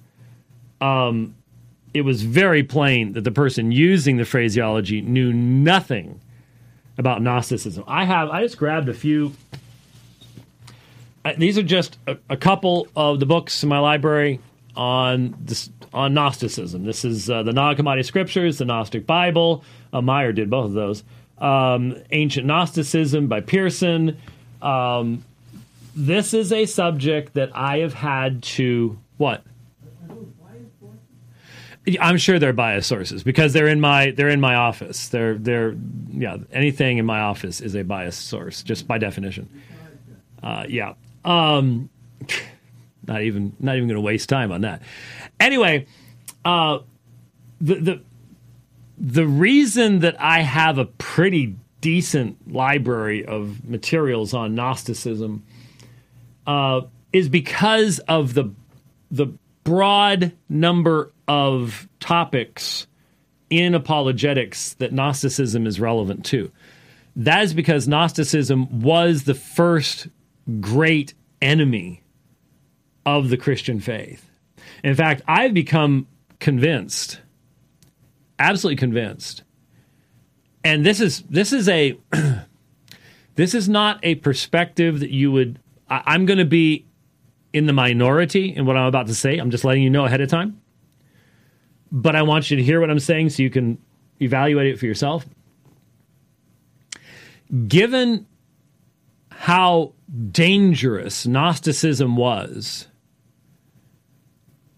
[0.80, 1.34] um,
[1.92, 6.20] it was very plain that the person using the phraseology knew nothing
[6.96, 7.84] about Gnosticism.
[7.86, 9.32] I have I just grabbed a few.
[11.36, 14.40] These are just a, a, couple of the books in my library
[14.74, 16.84] on this on Gnosticism.
[16.84, 19.62] This is uh, the Nag Hammadi Scriptures, the Gnostic Bible.
[19.92, 21.02] Uh, Meyer did both of those.
[21.40, 24.18] Um, Ancient Gnosticism by Pearson.
[24.61, 25.24] Um,
[25.94, 29.42] this is a subject that I have had to what?
[32.00, 35.09] I'm sure they're biased sources because they're in my they're in my office.
[35.09, 35.74] They're they're
[36.11, 39.48] yeah anything in my office is a biased source just by definition.
[40.42, 40.94] Uh, yeah.
[41.24, 41.88] Um,
[43.07, 44.83] not even not even going to waste time on that.
[45.38, 45.87] Anyway,
[46.44, 46.81] uh,
[47.61, 48.03] the the
[49.00, 55.42] the reason that I have a pretty decent library of materials on Gnosticism
[56.46, 56.82] uh,
[57.12, 58.52] is because of the
[59.10, 59.26] the
[59.64, 62.86] broad number of topics
[63.48, 66.52] in apologetics that Gnosticism is relevant to.
[67.16, 70.08] That is because Gnosticism was the first
[70.60, 72.02] great enemy
[73.04, 74.30] of the Christian faith.
[74.84, 76.06] In fact, I've become
[76.38, 77.20] convinced,
[78.40, 79.44] absolutely convinced,
[80.64, 81.96] and this is this is a
[83.37, 85.61] this is not a perspective that you would.
[85.88, 86.87] I, I'm going to be
[87.53, 89.38] in the minority in what I'm about to say.
[89.38, 90.61] I'm just letting you know ahead of time
[91.92, 93.79] but I want you to hear what I'm saying so you can
[94.20, 95.26] evaluate it for yourself.
[97.66, 98.26] Given
[99.31, 99.94] how
[100.31, 102.87] dangerous Gnosticism was,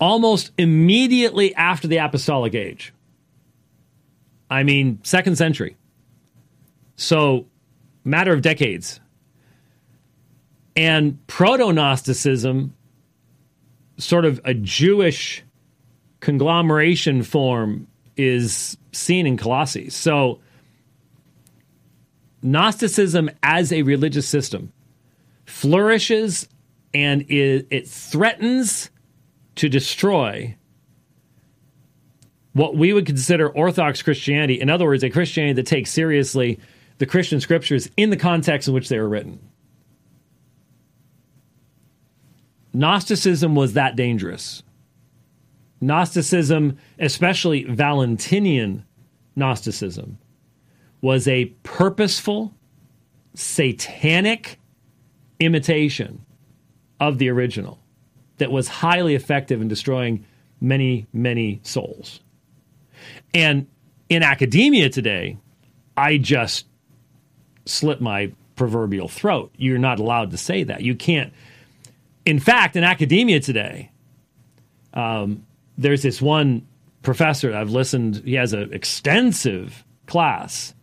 [0.01, 2.94] almost immediately after the apostolic age,
[4.52, 5.76] I mean, second century.
[6.96, 7.46] So,
[8.04, 9.00] matter of decades.
[10.76, 12.74] And proto Gnosticism,
[13.96, 15.42] sort of a Jewish
[16.20, 17.86] conglomeration form
[18.16, 19.88] is seen in Colossae.
[19.88, 20.40] So,
[22.42, 24.72] Gnosticism as a religious system
[25.46, 26.46] flourishes
[26.92, 28.90] and it, it threatens
[29.56, 30.56] to destroy
[32.52, 34.60] what we would consider Orthodox Christianity.
[34.60, 36.60] In other words, a Christianity that takes seriously
[36.98, 39.40] the Christian scriptures in the context in which they were written.
[42.74, 44.62] Gnosticism was that dangerous.
[45.80, 48.84] Gnosticism, especially Valentinian
[49.34, 50.18] Gnosticism,
[51.00, 52.54] was a purposeful,
[53.34, 54.58] satanic
[55.40, 56.24] imitation
[57.00, 57.80] of the original
[58.38, 60.24] that was highly effective in destroying
[60.60, 62.20] many, many souls.
[63.35, 63.66] And
[64.09, 65.38] in academia today,
[65.97, 66.66] I just
[67.66, 69.53] slit my proverbial throat.
[69.57, 70.83] You're not allowed to say that.
[70.83, 71.33] You can't.
[72.25, 73.90] In fact, in academia today,
[74.95, 75.47] um,
[75.79, 76.66] there's this one
[77.03, 80.75] professor I've listened, he has an extensive class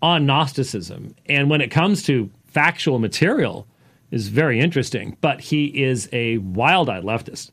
[0.00, 1.14] on Gnosticism.
[1.26, 3.66] And when it comes to factual material,
[4.10, 7.50] is very interesting, but he is a wild-eyed leftist.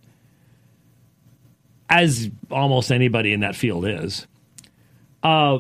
[1.90, 4.28] As almost anybody in that field is.
[5.24, 5.60] Uh,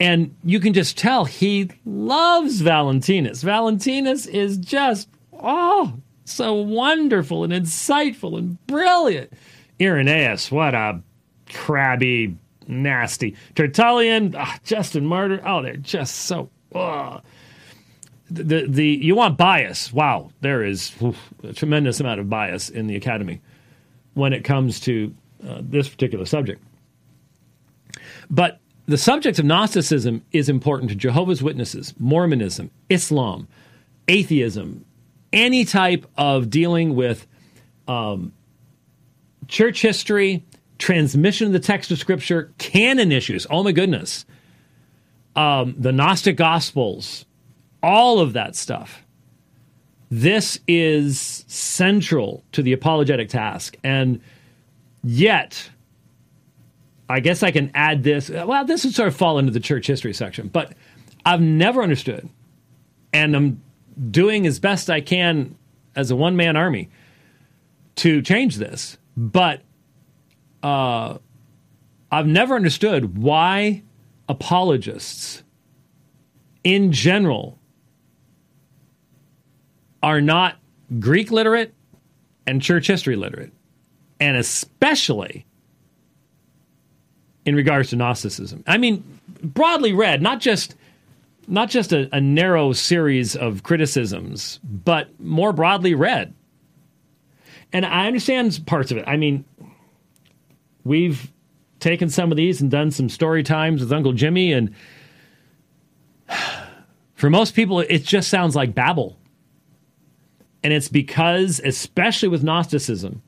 [0.00, 3.42] and you can just tell he loves Valentinus.
[3.42, 9.32] Valentinus is just, oh, so wonderful and insightful and brilliant.
[9.80, 11.00] Irenaeus, what a
[11.52, 12.36] crabby,
[12.66, 13.36] nasty.
[13.54, 16.50] Tertullian, oh, Justin Martyr, oh, they're just so.
[16.74, 17.20] Oh.
[18.30, 19.92] The, the you want bias?
[19.92, 20.92] Wow, there is
[21.42, 23.40] a tremendous amount of bias in the academy
[24.14, 25.12] when it comes to
[25.46, 26.62] uh, this particular subject.
[28.30, 33.46] But the subject of Gnosticism is important to Jehovah's Witnesses, Mormonism, Islam,
[34.08, 34.84] atheism,
[35.32, 37.26] any type of dealing with
[37.86, 38.32] um,
[39.46, 40.44] church history,
[40.78, 43.46] transmission of the text of Scripture, canon issues.
[43.50, 44.24] Oh my goodness.
[45.36, 47.24] Um, the Gnostic Gospels,
[47.82, 49.04] all of that stuff.
[50.10, 53.76] This is central to the apologetic task.
[53.84, 54.20] And
[55.04, 55.70] yet,
[57.10, 58.30] I guess I can add this.
[58.30, 60.72] Well, this would sort of fall into the church history section, but
[61.24, 62.28] I've never understood,
[63.12, 63.62] and I'm
[64.10, 65.56] doing as best I can
[65.96, 66.88] as a one man army
[67.96, 69.62] to change this but
[70.62, 71.18] uh,
[72.10, 73.82] I've never understood why
[74.28, 75.42] apologists
[76.64, 77.58] in general
[80.02, 80.56] are not
[80.98, 81.74] Greek literate
[82.46, 83.52] and church history literate,
[84.18, 85.44] and especially
[87.44, 88.64] in regards to Gnosticism.
[88.66, 89.02] I mean,
[89.42, 90.74] broadly read, not just
[91.48, 96.32] not just a, a narrow series of criticisms, but more broadly read.
[97.72, 99.04] And I understand parts of it.
[99.06, 99.44] I mean,
[100.84, 101.30] we've
[101.80, 104.74] taken some of these and done some story times with Uncle Jimmy, and
[107.14, 109.16] for most people, it just sounds like babble.
[110.62, 113.22] And it's because, especially with Gnosticism,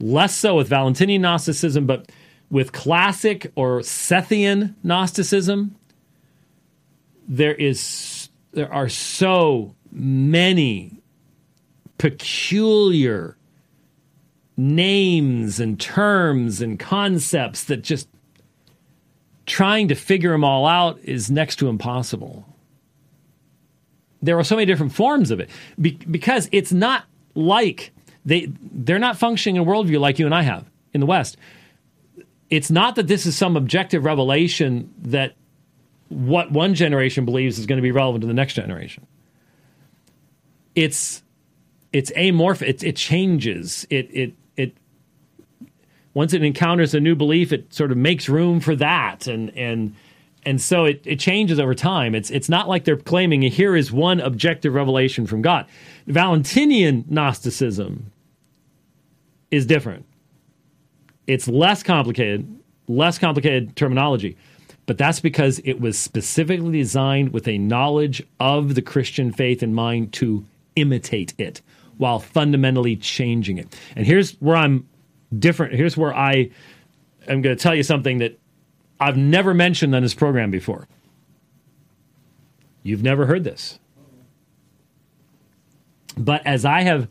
[0.00, 2.10] less so with Valentinian Gnosticism, but
[2.50, 5.76] with classic or Sethian Gnosticism,
[7.26, 11.02] there is there are so many
[11.98, 13.36] peculiar
[14.56, 18.08] names and terms and concepts that just
[19.46, 22.44] trying to figure them all out is next to impossible.
[24.20, 25.48] There are so many different forms of it
[25.80, 27.92] Be- because it's not like
[28.24, 31.36] they they're not functioning in a worldview like you and I have in the West.
[32.50, 35.34] It's not that this is some objective revelation that
[36.08, 39.06] what one generation believes is going to be relevant to the next generation.
[40.74, 41.22] It's
[41.92, 42.68] it's amorphous.
[42.68, 43.86] It, it changes.
[43.90, 44.76] It it it
[46.14, 49.94] once it encounters a new belief, it sort of makes room for that, and and
[50.44, 52.14] and so it, it changes over time.
[52.14, 55.66] It's it's not like they're claiming here is one objective revelation from God.
[56.06, 58.12] Valentinian Gnosticism
[59.50, 60.06] is different.
[61.28, 62.58] It's less complicated,
[62.88, 64.36] less complicated terminology
[64.88, 69.74] but that's because it was specifically designed with a knowledge of the Christian faith in
[69.74, 71.60] mind to imitate it
[71.98, 73.78] while fundamentally changing it.
[73.96, 74.88] And here's where I'm
[75.38, 75.74] different.
[75.74, 76.48] Here's where I
[77.28, 78.38] am going to tell you something that
[78.98, 80.88] I've never mentioned on this program before.
[82.82, 83.78] You've never heard this.
[86.16, 87.08] But as I have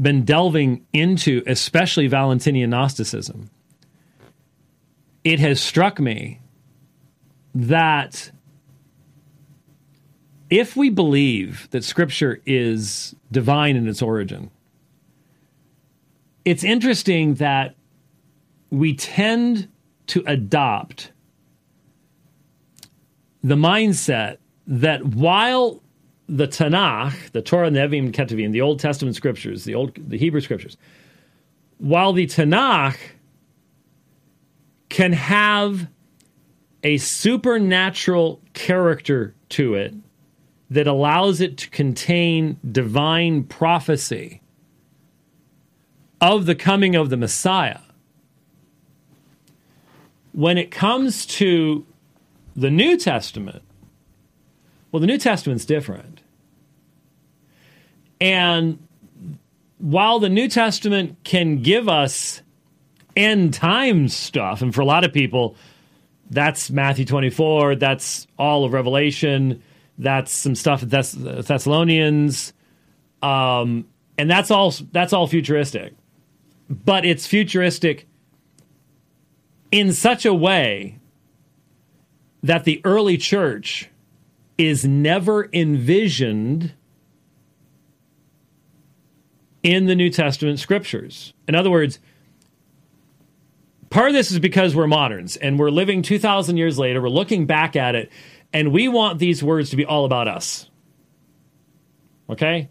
[0.00, 3.50] been delving into, especially Valentinian Gnosticism,
[5.24, 6.40] it has struck me
[7.54, 8.30] that
[10.50, 14.50] if we believe that Scripture is divine in its origin,
[16.44, 17.74] it's interesting that
[18.70, 19.68] we tend
[20.06, 21.12] to adopt
[23.42, 25.82] the mindset that while
[26.28, 30.76] the Tanakh, the Torah, Nevi'im, Ketuvim, the Old Testament scriptures, the old the Hebrew scriptures,
[31.78, 32.98] while the Tanakh
[34.88, 35.88] can have
[36.82, 39.94] a supernatural character to it
[40.70, 44.42] that allows it to contain divine prophecy
[46.20, 47.80] of the coming of the Messiah.
[50.32, 51.86] When it comes to
[52.54, 53.62] the New Testament,
[54.92, 56.17] well, the New Testament's different.
[58.20, 58.78] And
[59.78, 62.42] while the New Testament can give us
[63.16, 65.56] end times stuff, and for a lot of people,
[66.30, 67.76] that's Matthew 24.
[67.76, 69.62] That's all of Revelation.
[69.96, 72.52] That's some stuff at Thess- Thessalonians.
[73.22, 75.94] Um, and that's all that's all futuristic.
[76.68, 78.06] But it's futuristic
[79.70, 80.98] in such a way
[82.42, 83.90] that the early church
[84.56, 86.74] is never envisioned
[89.62, 91.32] in the New Testament scriptures.
[91.46, 91.98] In other words,
[93.90, 97.02] part of this is because we're moderns and we're living 2,000 years later.
[97.02, 98.10] We're looking back at it
[98.52, 100.68] and we want these words to be all about us.
[102.30, 102.68] Okay?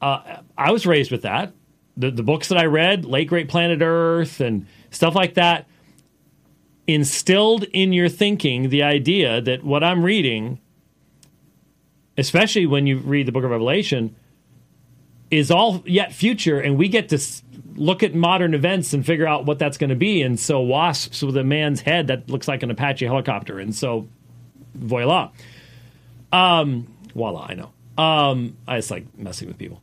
[0.00, 1.52] Uh, I was raised with that.
[1.96, 5.66] The, the books that I read, Late Great Planet Earth and stuff like that,
[6.86, 10.60] instilled in your thinking the idea that what I'm reading,
[12.16, 14.16] especially when you read the book of Revelation,
[15.30, 17.18] is all yet future, and we get to
[17.76, 20.22] look at modern events and figure out what that's going to be.
[20.22, 23.58] And so wasps with a man's head that looks like an Apache helicopter.
[23.58, 24.08] And so
[24.74, 25.30] voila.
[26.32, 27.72] Um, voila, I know.
[27.96, 29.82] Um, I just like messing with people.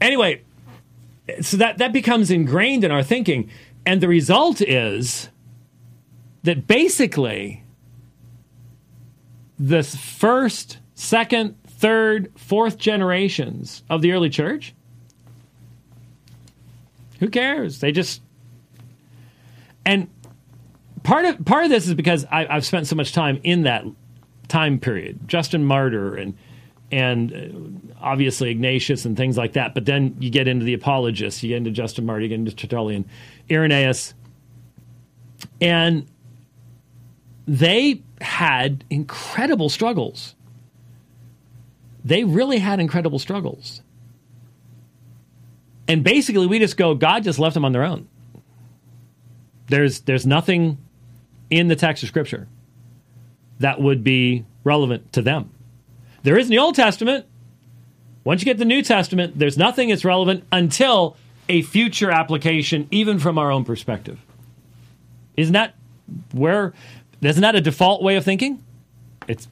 [0.00, 0.42] Anyway,
[1.40, 3.50] so that, that becomes ingrained in our thinking.
[3.86, 5.28] And the result is
[6.42, 7.64] that basically
[9.58, 14.74] the first, second, third, fourth generations of the early church
[17.20, 17.80] who cares?
[17.80, 18.22] They just
[19.84, 20.08] and
[21.02, 23.84] part of part of this is because I, have spent so much time in that
[24.48, 25.20] time period.
[25.26, 26.36] Justin Martyr and
[26.90, 29.74] and uh, obviously Ignatius and things like that.
[29.74, 32.54] But then you get into the apologists, you get into Justin Martyr, you get into
[32.54, 33.04] Tertullian,
[33.50, 34.14] Irenaeus,
[35.60, 36.06] And
[37.46, 40.34] they had incredible struggles.
[42.08, 43.82] They really had incredible struggles.
[45.86, 48.08] And basically, we just go, God just left them on their own.
[49.66, 50.78] There's, there's nothing
[51.50, 52.48] in the text of Scripture
[53.58, 55.50] that would be relevant to them.
[56.22, 57.26] There is in the Old Testament.
[58.24, 61.14] Once you get the New Testament, there's nothing that's relevant until
[61.46, 64.18] a future application, even from our own perspective.
[65.36, 65.74] Isn't that
[66.32, 66.72] where?
[67.20, 68.64] Isn't that a default way of thinking?
[69.26, 69.46] It's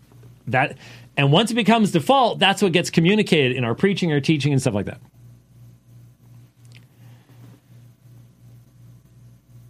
[0.47, 0.79] that,
[1.17, 4.61] and once it becomes default, that's what gets communicated in our preaching, our teaching, and
[4.61, 5.01] stuff like that.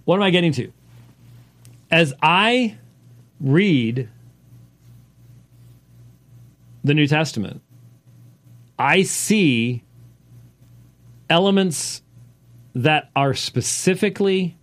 [0.05, 0.73] What am I getting to?
[1.91, 2.77] As I
[3.41, 4.09] read
[6.85, 7.63] the New Testament,
[8.79, 9.83] I see
[11.29, 12.03] elements
[12.75, 14.57] that are specifically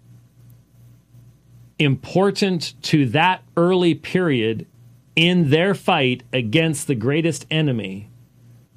[1.80, 4.68] important to that early period
[5.16, 8.10] in their fight against the greatest enemy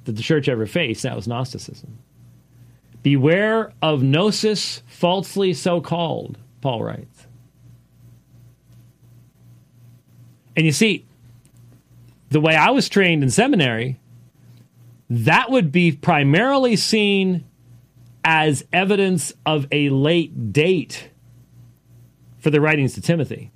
[0.05, 1.03] that the church ever faced.
[1.03, 1.97] That was Gnosticism.
[3.03, 7.27] Beware of gnosis, falsely so called, Paul writes.
[10.55, 11.05] And you see,
[12.29, 13.99] the way I was trained in seminary,
[15.09, 17.45] that would be primarily seen
[18.25, 21.11] as evidence of a late date
[22.39, 23.51] for the writings to Timothy,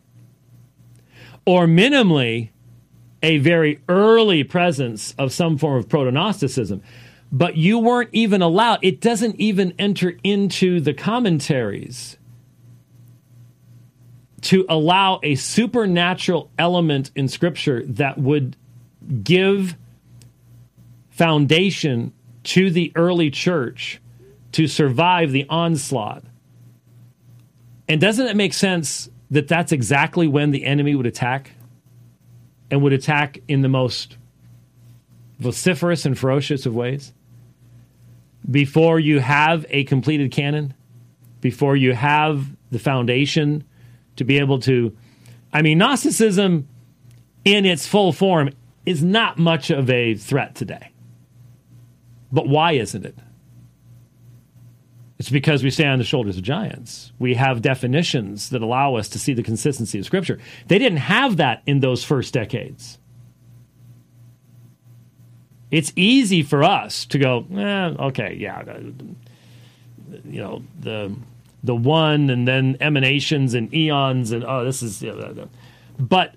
[1.46, 2.51] or minimally
[3.24, 6.82] a very early presence of some form of proto Gnosticism.
[7.32, 12.18] But you weren't even allowed, it doesn't even enter into the commentaries
[14.42, 18.58] to allow a supernatural element in Scripture that would
[19.24, 19.76] give
[21.10, 22.12] foundation
[22.44, 24.02] to the early church
[24.54, 26.24] to survive the onslaught.
[27.88, 31.52] And doesn't it make sense that that's exactly when the enemy would attack
[32.72, 34.18] and would attack in the most
[35.40, 37.14] vociferous and ferocious of ways?
[38.50, 40.74] Before you have a completed canon,
[41.42, 43.64] before you have the foundation
[44.16, 44.96] to be able to.
[45.54, 46.68] I mean, Gnosticism
[47.44, 48.52] in its full form
[48.86, 50.92] is not much of a threat today.
[52.32, 53.16] But why isn't it?
[55.22, 57.12] It's because we stand on the shoulders of giants.
[57.20, 60.40] We have definitions that allow us to see the consistency of Scripture.
[60.66, 62.98] They didn't have that in those first decades.
[65.70, 68.64] It's easy for us to go, eh, okay, yeah,
[70.26, 71.16] you know, the
[71.64, 75.06] the one and then emanations and eons and oh this is
[76.00, 76.34] but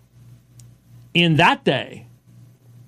[1.15, 2.07] in that day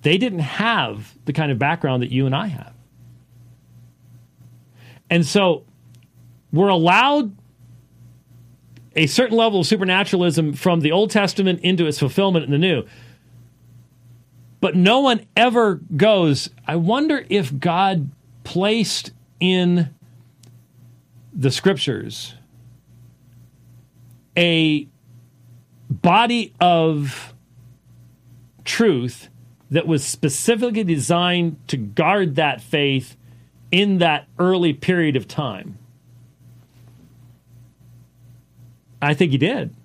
[0.03, 2.75] they didn't have the kind of background that you and I have
[5.09, 5.63] and so
[6.51, 7.35] we're allowed
[8.95, 12.83] a certain level of supernaturalism from the Old Testament into its fulfillment in the New.
[14.59, 18.09] But no one ever goes, I wonder if God
[18.43, 19.93] placed in
[21.31, 22.33] the scriptures
[24.35, 24.87] a
[25.89, 27.33] body of
[28.65, 29.29] truth
[29.69, 33.15] that was specifically designed to guard that faith
[33.71, 35.77] in that early period of time.
[39.01, 39.75] I think he did.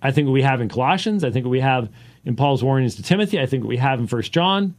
[0.00, 1.90] I think what we have in Colossians, I think what we have
[2.24, 4.74] in Paul's warnings to Timothy, I think what we have in First John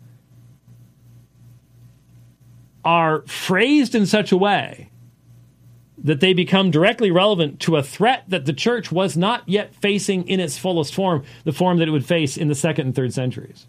[2.85, 4.89] are phrased in such a way
[6.01, 10.27] that they become directly relevant to a threat that the church was not yet facing
[10.27, 13.13] in its fullest form, the form that it would face in the second and third
[13.13, 13.67] centuries.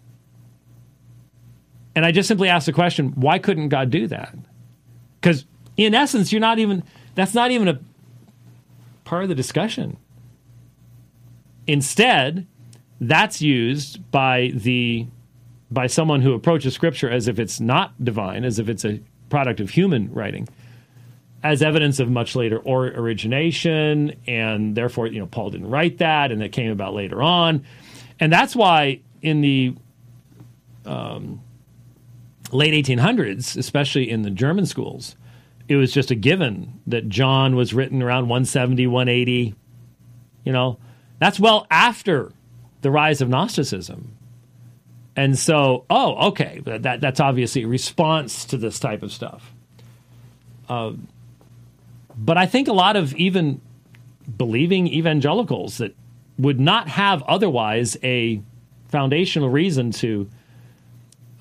[1.93, 4.33] And I just simply ask the question why couldn't God do that?
[5.19, 5.45] Because
[5.75, 6.83] in essence, you're not even,
[7.15, 7.79] that's not even a
[9.03, 9.97] part of the discussion.
[11.67, 12.47] Instead,
[12.99, 15.07] that's used by the
[15.69, 18.99] by someone who approaches scripture as if it's not divine, as if it's a
[19.29, 20.47] product of human writing
[21.43, 26.31] as evidence of much later or origination, and therefore, you know, Paul didn't write that,
[26.31, 27.65] and it came about later on,
[28.19, 29.75] and that's why in the
[30.85, 31.41] um,
[32.51, 35.15] late 1800s, especially in the German schools,
[35.71, 39.55] it was just a given that John was written around 170, 180.
[40.43, 40.79] You know,
[41.17, 42.33] that's well after
[42.81, 44.17] the rise of Gnosticism.
[45.15, 49.53] And so, oh, okay, that, that's obviously a response to this type of stuff.
[50.67, 50.91] Uh,
[52.17, 53.61] but I think a lot of even
[54.37, 55.95] believing evangelicals that
[56.37, 58.41] would not have otherwise a
[58.89, 60.29] foundational reason to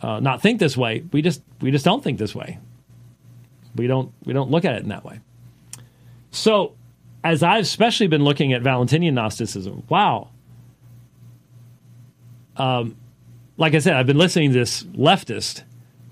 [0.03, 1.05] uh, not think this way.
[1.13, 2.59] We just we just don't think this way.
[3.77, 5.21] We don't we don't look at it in that way.
[6.31, 6.75] So
[7.23, 10.31] as I've especially been looking at Valentinian Gnosticism, wow.
[12.57, 12.97] Um,
[13.57, 15.63] like I said, I've been listening to this leftist,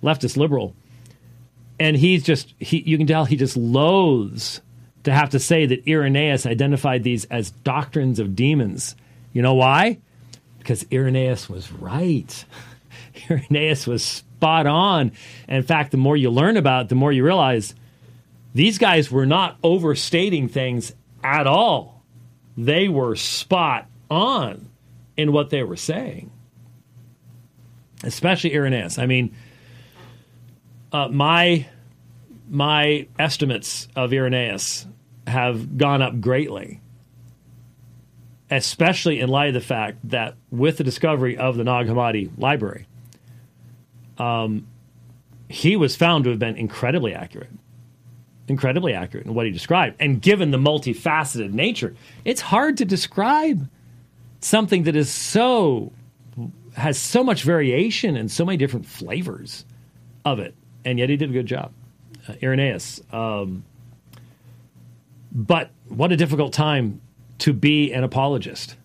[0.03, 0.75] leftist liberal,
[1.81, 2.83] and he's just he.
[2.83, 4.61] You can tell he just loathes
[5.05, 8.95] to have to say that Irenaeus identified these as doctrines of demons.
[9.33, 9.99] You know why?
[10.59, 12.45] Because Irenaeus was right.
[13.31, 15.11] Irenaeus was spot on.
[15.49, 17.75] And in fact, the more you learn about it, the more you realize
[18.55, 20.93] these guys were not overstating things
[21.25, 22.05] at all.
[22.57, 24.69] They were spot on
[25.17, 26.31] in what they were saying,
[28.05, 28.99] especially Irenaeus.
[28.99, 29.35] I mean,
[30.93, 31.67] uh, my
[32.49, 34.87] my estimates of Irenaeus
[35.27, 36.81] have gone up greatly,
[38.51, 42.87] especially in light of the fact that with the discovery of the Nag Hammadi library,
[44.19, 44.67] um,
[45.49, 47.51] he was found to have been incredibly accurate.
[48.49, 49.97] Incredibly accurate in what he described.
[50.01, 51.95] And given the multifaceted nature,
[52.25, 53.69] it's hard to describe
[54.41, 55.93] something that is so
[56.75, 59.65] has so much variation and so many different flavors
[60.25, 60.55] of it.
[60.85, 61.73] And yet he did a good job.
[62.29, 63.01] Uh, Irenaeus.
[63.13, 63.65] Um,
[65.33, 67.01] but what a difficult time
[67.39, 68.77] to be an apologist.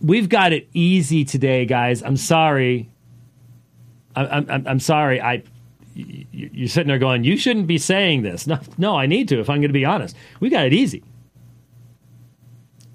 [0.00, 2.02] We've got it easy today, guys.
[2.02, 2.90] I'm sorry.
[4.16, 5.20] I'm, I'm, I'm sorry.
[5.20, 5.42] I,
[5.94, 8.46] you're sitting there going, you shouldn't be saying this.
[8.46, 10.16] No, no, I need to if I'm going to be honest.
[10.40, 11.02] We got it easy.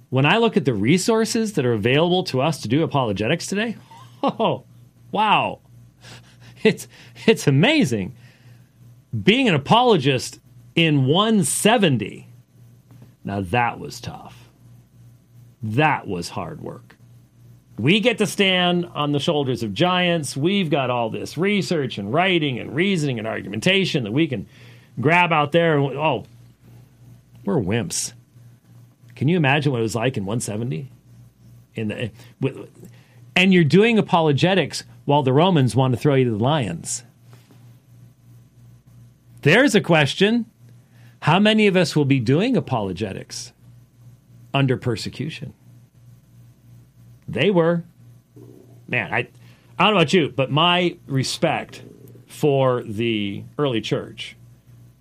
[0.09, 3.77] When I look at the resources that are available to us to do apologetics today,
[4.23, 4.65] oh,
[5.11, 5.59] wow.
[6.63, 6.87] It's,
[7.25, 8.15] it's amazing.
[9.23, 10.39] Being an apologist
[10.75, 12.27] in 170,
[13.23, 14.49] now that was tough.
[15.61, 16.88] That was hard work.
[17.79, 20.35] We get to stand on the shoulders of giants.
[20.35, 24.47] We've got all this research and writing and reasoning and argumentation that we can
[24.99, 25.77] grab out there.
[25.77, 26.25] And, oh,
[27.45, 28.11] we're wimps.
[29.15, 30.91] Can you imagine what it was like in 170?
[31.75, 32.11] In the,
[33.33, 37.03] and you're doing apologetics while the Romans want to throw you to the lions.
[39.43, 40.47] There's a question.
[41.21, 43.53] How many of us will be doing apologetics
[44.53, 45.53] under persecution?
[47.29, 47.83] They were.
[48.87, 49.27] Man, I,
[49.77, 51.83] I don't know about you, but my respect
[52.25, 54.35] for the early church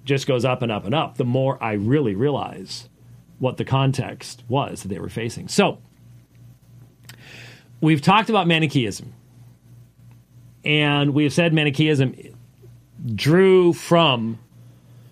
[0.04, 2.88] just goes up and up and up the more I really realize
[3.38, 5.48] what the context was that they were facing.
[5.48, 5.78] So,
[7.80, 9.12] we've talked about Manichaeism,
[10.64, 12.14] and we have said Manichaeism
[13.14, 14.38] drew from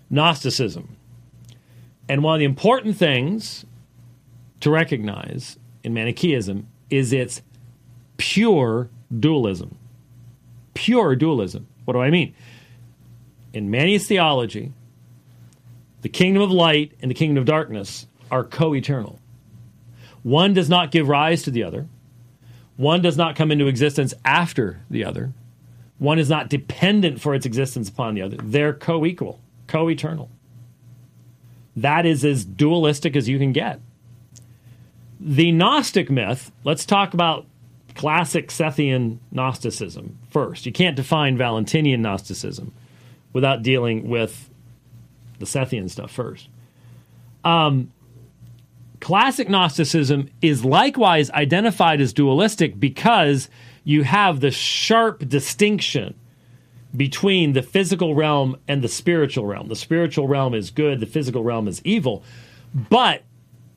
[0.09, 0.97] Gnosticism.
[2.09, 3.65] And one of the important things
[4.59, 7.41] to recognize in Manichaeism is its
[8.17, 9.77] pure dualism.
[10.73, 11.67] Pure dualism.
[11.85, 12.35] What do I mean?
[13.53, 14.73] In Manichaeist theology,
[16.01, 19.19] the kingdom of light and the kingdom of darkness are co eternal.
[20.23, 21.87] One does not give rise to the other,
[22.75, 25.33] one does not come into existence after the other,
[25.97, 28.37] one is not dependent for its existence upon the other.
[28.37, 30.29] They're co equal, co eternal.
[31.75, 33.79] That is as dualistic as you can get.
[35.19, 37.45] The Gnostic myth, let's talk about
[37.95, 40.65] classic Sethian Gnosticism first.
[40.65, 42.71] You can't define Valentinian Gnosticism
[43.33, 44.49] without dealing with
[45.39, 46.47] the Sethian stuff first.
[47.43, 47.91] Um,
[48.99, 53.49] classic Gnosticism is likewise identified as dualistic because
[53.83, 56.13] you have the sharp distinction
[56.95, 59.67] between the physical realm and the spiritual realm.
[59.67, 62.23] The spiritual realm is good, the physical realm is evil.
[62.73, 63.23] But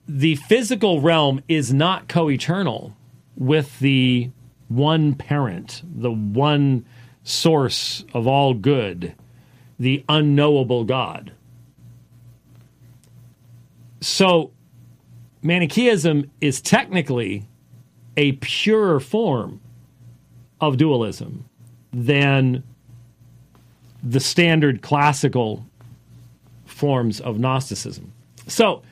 [0.08, 2.96] the physical realm is not co eternal
[3.36, 4.30] with the
[4.68, 6.84] one parent, the one
[7.24, 9.14] source of all good,
[9.78, 11.32] the unknowable God.
[14.00, 14.52] So,
[15.42, 17.46] Manichaeism is technically
[18.16, 19.60] a purer form
[20.60, 21.46] of dualism
[21.92, 22.62] than
[24.02, 25.66] the standard classical
[26.64, 28.12] forms of Gnosticism.
[28.46, 28.82] So,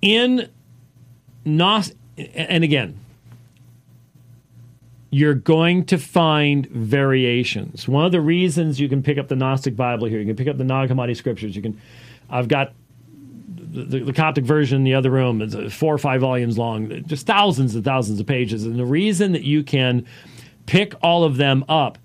[0.00, 0.48] in
[1.44, 2.98] Gnost, and again,
[5.10, 7.88] you're going to find variations.
[7.88, 10.48] One of the reasons you can pick up the Gnostic Bible here, you can pick
[10.48, 11.56] up the Nag Hammadi scriptures.
[11.56, 11.80] You can,
[12.28, 12.74] I've got
[13.46, 15.40] the, the, Coptic version in the other room.
[15.40, 18.64] It's uh, four or five volumes long, just thousands and thousands of pages.
[18.64, 20.06] And the reason that you can
[20.66, 21.98] pick all of them up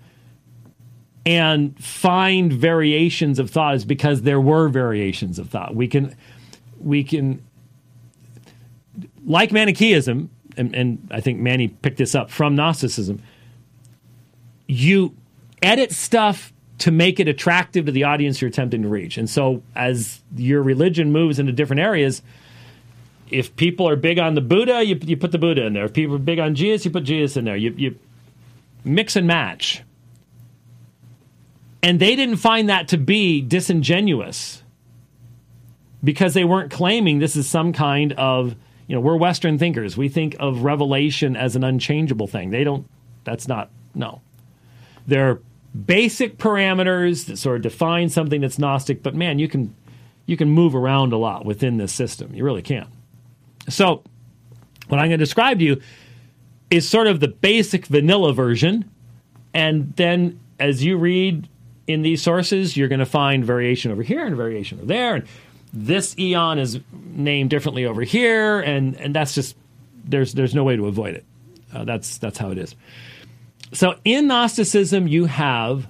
[1.26, 5.74] and find variations of thought is because there were variations of thought.
[5.74, 6.14] We can,
[6.78, 7.42] we can,
[9.24, 13.22] like Manichaeism, and, and I think Mani picked this up from Gnosticism.
[14.66, 15.14] You
[15.62, 19.16] edit stuff to make it attractive to the audience you're attempting to reach.
[19.16, 22.22] And so, as your religion moves into different areas,
[23.30, 25.84] if people are big on the Buddha, you, you put the Buddha in there.
[25.84, 27.56] If people are big on Jesus, you put Jesus in there.
[27.56, 27.98] You, you
[28.84, 29.82] mix and match.
[31.82, 34.62] And they didn't find that to be disingenuous
[36.02, 38.56] because they weren't claiming this is some kind of,
[38.86, 39.96] you know, we're Western thinkers.
[39.96, 42.50] We think of revelation as an unchangeable thing.
[42.50, 42.88] They don't,
[43.24, 44.20] that's not, no.
[45.06, 45.40] They're
[45.86, 49.74] basic parameters that sort of define something that's Gnostic, but man, you can
[50.26, 52.34] you can move around a lot within this system.
[52.34, 52.86] You really can.
[53.68, 54.02] So,
[54.88, 55.82] what I'm going to describe to you
[56.70, 58.90] is sort of the basic vanilla version,
[59.52, 61.48] and then as you read
[61.86, 65.24] in these sources, you're going to find variation over here and variation over there, and
[65.74, 69.56] this eon is named differently over here, and and that's just
[70.04, 71.24] there's there's no way to avoid it.
[71.74, 72.76] Uh, that's that's how it is.
[73.72, 75.88] So in Gnosticism, you have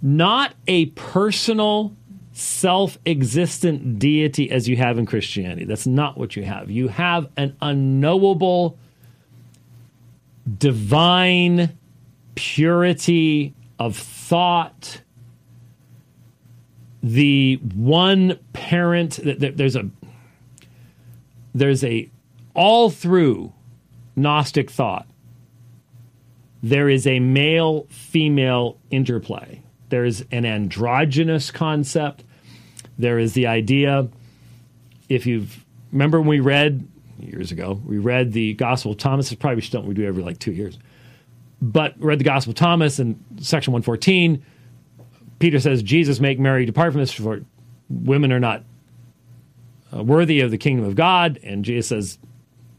[0.00, 1.94] not a personal,
[2.32, 5.66] self existent deity as you have in Christianity.
[5.66, 6.70] That's not what you have.
[6.70, 8.78] You have an unknowable,
[10.58, 11.76] divine
[12.36, 15.02] purity of thought.
[17.02, 19.88] The one parent, there's a,
[21.54, 22.10] there's a,
[22.54, 23.52] all through
[24.16, 25.06] Gnostic thought,
[26.62, 29.62] there is a male female interplay.
[29.88, 32.22] There's an androgynous concept.
[32.98, 34.08] There is the idea,
[35.08, 36.86] if you've remember when we read
[37.18, 39.30] years ago, we read the Gospel of Thomas.
[39.30, 40.78] It's probably something we do every like two years.
[41.60, 44.42] But read the Gospel of Thomas in section 114.
[45.40, 47.40] Peter says, Jesus, make Mary depart from this, for
[47.88, 48.62] women are not
[49.92, 51.40] uh, worthy of the kingdom of God.
[51.42, 52.18] And Jesus says,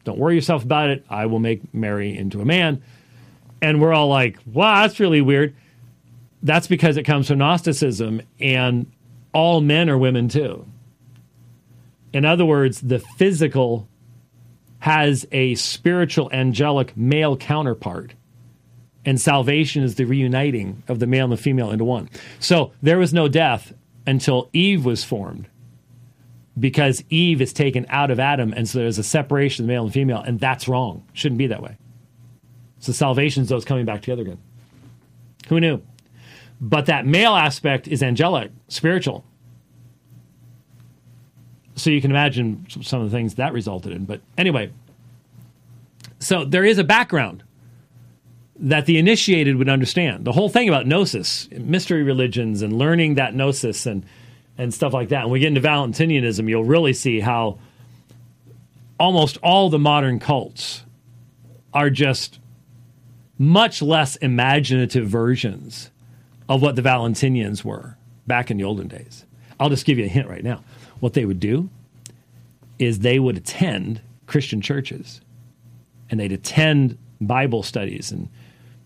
[0.05, 1.05] Don't worry yourself about it.
[1.09, 2.81] I will make Mary into a man.
[3.61, 5.55] And we're all like, wow, that's really weird.
[6.41, 8.91] That's because it comes from Gnosticism, and
[9.33, 10.65] all men are women too.
[12.13, 13.87] In other words, the physical
[14.79, 18.13] has a spiritual angelic male counterpart.
[19.05, 22.09] And salvation is the reuniting of the male and the female into one.
[22.39, 23.73] So there was no death
[24.05, 25.47] until Eve was formed
[26.59, 28.53] because Eve is taken out of Adam.
[28.53, 30.21] And so there's a separation of the male and female.
[30.21, 31.03] And that's wrong.
[31.13, 31.77] Shouldn't be that way.
[32.79, 34.39] So salvation's those coming back together again.
[35.47, 35.81] Who knew?
[36.59, 39.25] But that male aspect is angelic, spiritual.
[41.75, 44.05] So you can imagine some of the things that resulted in.
[44.05, 44.71] But anyway,
[46.19, 47.43] so there is a background
[48.61, 50.23] that the initiated would understand.
[50.23, 54.05] The whole thing about gnosis, mystery religions, and learning that gnosis and
[54.57, 55.23] and stuff like that.
[55.23, 57.57] When we get into Valentinianism, you'll really see how
[58.99, 60.83] almost all the modern cults
[61.73, 62.39] are just
[63.39, 65.89] much less imaginative versions
[66.47, 67.97] of what the Valentinians were
[68.27, 69.25] back in the olden days.
[69.59, 70.63] I'll just give you a hint right now.
[70.99, 71.69] What they would do
[72.77, 75.21] is they would attend Christian churches
[76.09, 78.29] and they'd attend Bible studies and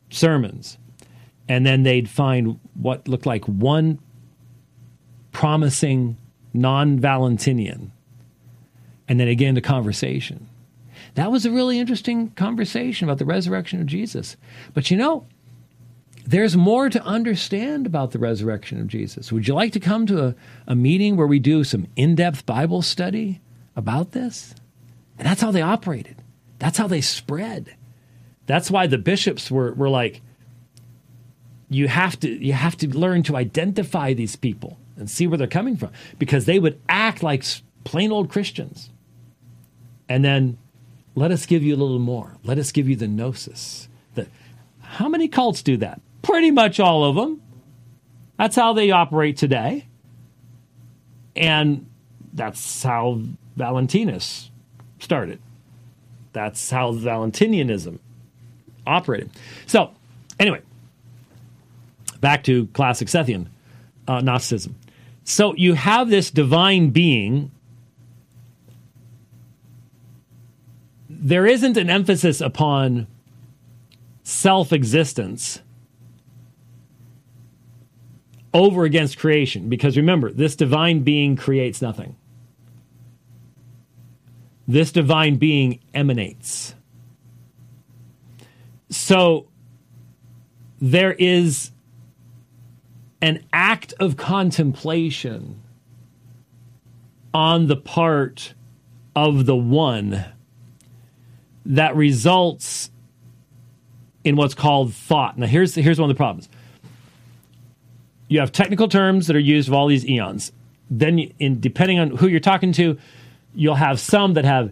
[0.09, 0.77] sermons.
[1.47, 3.99] And then they'd find what looked like one
[5.31, 6.17] promising
[6.53, 7.91] non Valentinian.
[9.07, 10.49] And then again, the conversation.
[11.15, 14.35] That was a really interesting conversation about the resurrection of Jesus.
[14.73, 15.27] But you know,
[16.25, 19.31] there's more to understand about the resurrection of Jesus.
[19.31, 20.35] Would you like to come to a,
[20.67, 23.41] a meeting where we do some in depth Bible study
[23.75, 24.55] about this?
[25.17, 26.21] And that's how they operated,
[26.59, 27.75] that's how they spread.
[28.47, 30.21] That's why the bishops were, were like,
[31.69, 35.47] you have to you have to learn to identify these people and see where they're
[35.47, 37.43] coming from because they would act like
[37.83, 38.89] plain old Christians.
[40.07, 40.57] And then
[41.15, 42.37] let us give you a little more.
[42.43, 43.89] Let us give you the gnosis.
[44.13, 44.27] The,
[44.79, 46.01] how many cults do that?
[46.21, 47.41] Pretty much all of them.
[48.37, 49.87] That's how they operate today.
[51.35, 51.87] And
[52.33, 53.21] that's how
[53.55, 54.51] Valentinus
[54.99, 55.39] started.
[56.33, 57.99] That's how Valentinianism
[58.85, 59.29] operated.
[59.65, 59.91] So,
[60.39, 60.61] anyway,
[62.21, 63.47] back to classic Sethian
[64.07, 64.75] uh, Gnosticism.
[65.23, 67.51] So you have this divine being
[71.25, 73.07] there isn't an emphasis upon
[74.21, 75.59] self existence
[78.53, 82.15] over against creation because remember, this divine being creates nothing.
[84.67, 86.75] This divine being emanates.
[88.89, 89.47] So
[90.79, 91.71] there is
[93.21, 95.61] an act of contemplation
[97.33, 98.53] on the part
[99.15, 100.25] of the one
[101.65, 102.91] that results
[104.23, 105.37] in what's called thought.
[105.37, 106.49] Now, here's, here's one of the problems
[108.27, 110.51] you have technical terms that are used of all these eons.
[110.89, 112.97] Then, in depending on who you're talking to,
[113.53, 114.71] you'll have some that have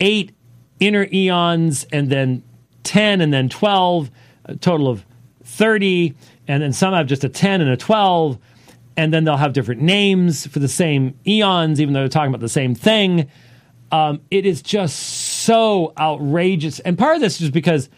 [0.00, 0.34] eight
[0.80, 2.42] inner eons, and then
[2.88, 4.10] ten, and then twelve,
[4.44, 5.04] a total of
[5.44, 6.14] thirty,
[6.46, 8.38] and then some have just a ten and a twelve,
[8.96, 12.40] and then they'll have different names for the same eons, even though they're talking about
[12.40, 13.30] the same thing.
[13.92, 17.88] Um, it is just so outrageous, and part of this is because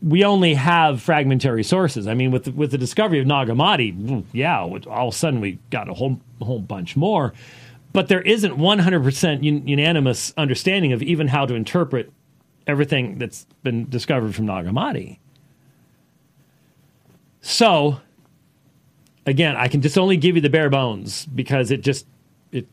[0.00, 2.06] we only have fragmentary sources.
[2.06, 4.76] I mean, with the, with the discovery of Nag Hammadi, yeah, all
[5.08, 7.32] of a sudden we got a whole whole bunch more,
[7.92, 12.12] but there isn't 100% unanimous understanding of even how to interpret
[12.68, 15.18] everything that's been discovered from Nag Hammadi.
[17.40, 17.98] So,
[19.26, 22.06] again, I can just only give you the bare bones because it just
[22.52, 22.68] it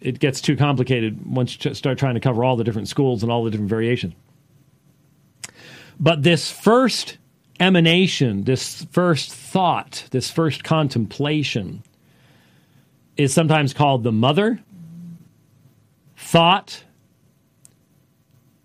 [0.00, 3.30] it gets too complicated once you start trying to cover all the different schools and
[3.30, 4.14] all the different variations.
[6.00, 7.18] But this first
[7.60, 11.84] emanation, this first thought, this first contemplation
[13.16, 14.60] is sometimes called the mother
[16.16, 16.82] thought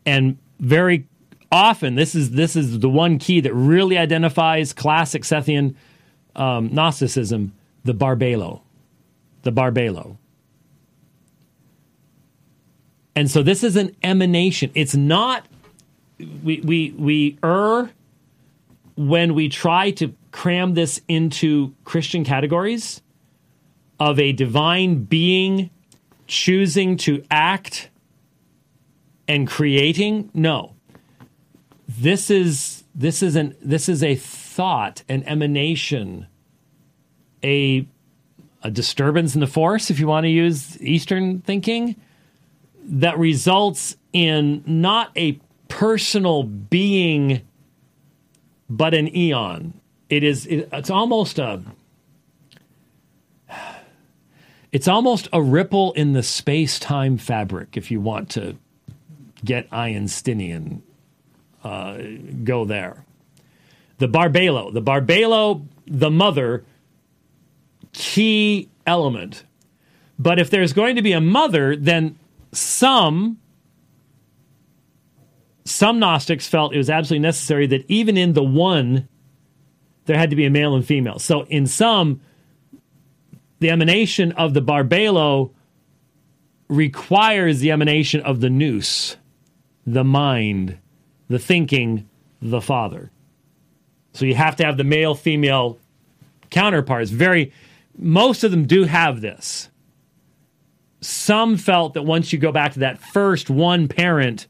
[0.08, 1.06] and very
[1.52, 5.76] often this is this is the one key that really identifies classic Sethian
[6.36, 7.54] um, Gnosticism,
[7.84, 8.62] the Barbelo,
[9.44, 10.18] the Barbelo.
[13.16, 14.72] And so this is an emanation.
[14.74, 15.46] It's not
[16.44, 17.92] we we we err
[18.96, 23.02] when we try to cram this into Christian categories
[24.00, 25.70] of a divine being
[26.28, 27.90] choosing to act
[29.28, 30.30] and creating.
[30.34, 30.76] No.
[31.88, 36.28] This is this is an this is a thought, an emanation,
[37.44, 37.88] a
[38.64, 41.96] a disturbance in the force, if you want to use Eastern thinking,
[42.84, 47.42] that results in not a personal being,
[48.70, 49.80] but an eon.
[50.10, 50.46] It is.
[50.46, 51.62] It, it's almost a.
[54.74, 58.58] It's almost a ripple in the space time fabric, if you want to
[59.44, 60.82] get Einsteinian.
[61.64, 61.98] Uh,
[62.44, 63.04] go there.
[63.98, 66.64] The Barbelo, the Barbelo, the mother,
[67.94, 69.44] key element.
[70.20, 72.18] But if there's going to be a mother, then
[72.52, 73.40] some
[75.68, 79.08] some Gnostics felt it was absolutely necessary that even in the one,
[80.06, 81.20] there had to be a male and female.
[81.20, 82.22] So in some,
[83.60, 85.52] the emanation of the Barbelo
[86.70, 89.18] requires the emanation of the nous,
[89.88, 90.78] the mind,
[91.30, 92.08] the thinking,
[92.42, 93.10] the father.
[94.14, 95.80] So you have to have the male female
[96.50, 97.10] counterparts.
[97.10, 97.54] Very,
[97.98, 99.70] most of them do have this.
[101.00, 104.48] Some felt that once you go back to that first one parent,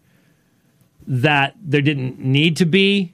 [1.05, 3.13] that there didn't need to be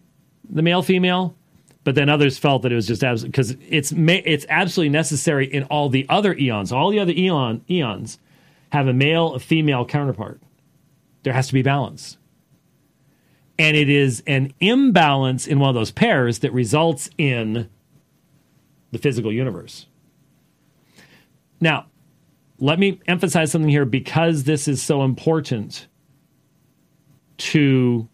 [0.50, 1.36] the male female,
[1.84, 5.90] but then others felt that it was just because it's it's absolutely necessary in all
[5.90, 6.72] the other eons.
[6.72, 8.18] All the other eon eons
[8.72, 10.40] have a male, a female counterpart.
[11.24, 12.18] There has to be balance.
[13.58, 17.70] And it is an imbalance in one of those pairs that results in
[18.92, 19.88] the physical universe.
[21.60, 21.88] Now,
[22.60, 25.88] let me emphasize something here because this is so important
[27.38, 28.08] to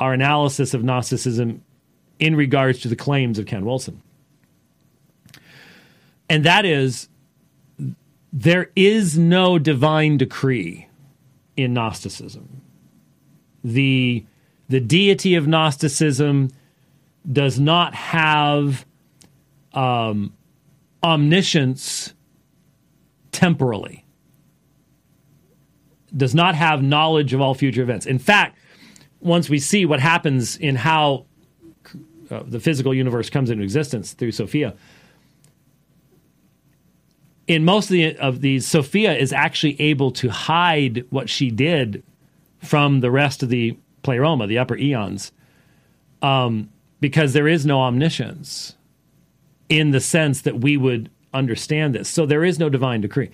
[0.00, 1.62] our analysis of Gnosticism
[2.18, 4.02] in regards to the claims of Ken Wilson.
[6.28, 7.08] And that is
[8.32, 10.88] there is no divine decree
[11.56, 12.62] in Gnosticism.
[13.64, 14.24] The,
[14.68, 16.50] the deity of Gnosticism
[17.30, 18.86] does not have
[19.72, 20.32] um,
[21.02, 22.14] omniscience
[23.32, 24.04] temporally,
[26.16, 28.06] does not have knowledge of all future events.
[28.06, 28.58] In fact,
[29.20, 31.26] once we see what happens in how
[32.30, 34.74] uh, the physical universe comes into existence through Sophia,
[37.46, 42.02] in most of, the, of these, Sophia is actually able to hide what she did
[42.58, 45.32] from the rest of the pleroma, the upper eons,
[46.22, 46.68] um,
[47.00, 48.74] because there is no omniscience
[49.68, 52.08] in the sense that we would understand this.
[52.08, 53.30] So there is no divine decree.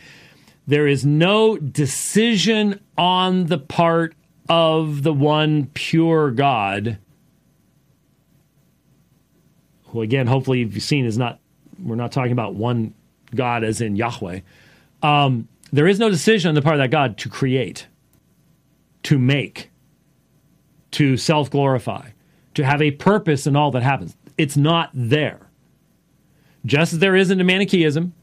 [0.66, 4.14] There is no decision on the part
[4.48, 6.98] of the one pure God,
[9.86, 11.38] who again, hopefully you've seen is not,
[11.82, 12.94] we're not talking about one
[13.34, 14.40] God as in Yahweh.
[15.02, 17.86] Um, there is no decision on the part of that God to create,
[19.04, 19.70] to make,
[20.92, 22.10] to self glorify,
[22.54, 24.16] to have a purpose in all that happens.
[24.38, 25.48] It's not there.
[26.64, 28.14] Just as there isn't a Manichaeism,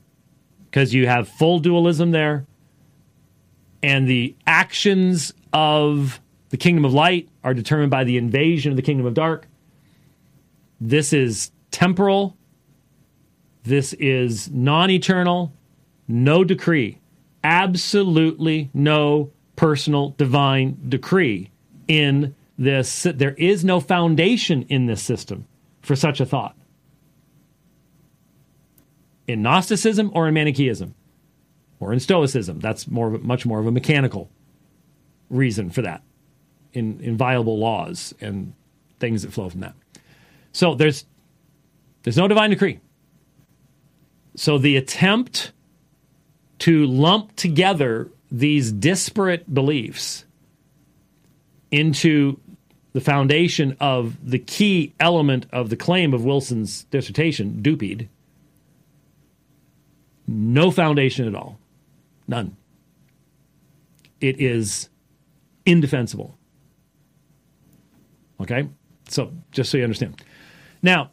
[0.65, 2.45] because you have full dualism there,
[3.81, 8.81] and the actions of the kingdom of light are determined by the invasion of the
[8.81, 9.47] kingdom of dark.
[10.79, 12.37] This is temporal
[13.63, 15.53] This is non eternal,
[16.07, 16.99] no decree,
[17.43, 21.51] absolutely no personal divine decree
[21.87, 23.03] in this.
[23.03, 25.45] There is no foundation in this system
[25.81, 26.55] for such a thought.
[29.27, 30.95] In Gnosticism or in Manichaeism
[31.79, 34.31] or in Stoicism, that's more much more of a mechanical
[35.29, 36.01] reason for that
[36.73, 38.53] in inviolable laws and
[38.99, 39.75] things that flow from that.
[40.51, 41.05] So there's
[42.03, 42.79] there's no divine decree.
[44.39, 45.51] So the attempt
[46.59, 50.23] to lump together these disparate beliefs
[51.71, 52.39] into
[52.93, 58.07] the foundation of the key element of the claim of Wilson's dissertation, DUPD,
[60.25, 61.59] no foundation at all.
[62.25, 62.55] None.
[64.21, 64.87] It is
[65.65, 66.37] indefensible.
[68.39, 68.69] Okay?
[69.09, 70.23] So, just so you understand.
[70.81, 71.11] Now,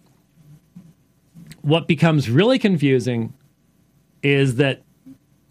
[1.67, 3.35] what becomes really confusing
[4.23, 4.83] is that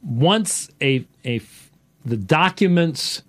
[0.02, 1.42] once a, a
[2.06, 3.22] the documents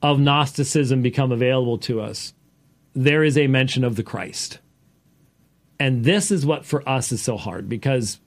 [0.00, 2.32] of Gnosticism become available to us,
[2.94, 4.58] there is a mention of the Christ.
[5.78, 8.20] And this is what for us is so hard because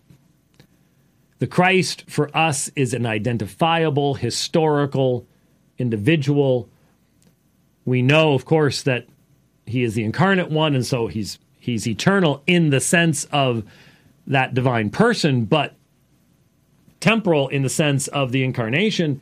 [1.40, 5.26] the Christ for us is an identifiable, historical
[5.80, 6.70] individual.
[7.84, 9.08] We know, of course, that
[9.66, 13.64] he is the incarnate one, and so he's he's eternal in the sense of
[14.28, 15.76] that divine person, but
[17.00, 19.22] temporal in the sense of the incarnation.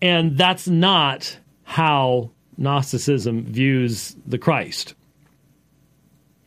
[0.00, 4.94] And that's not how Gnosticism views the Christ.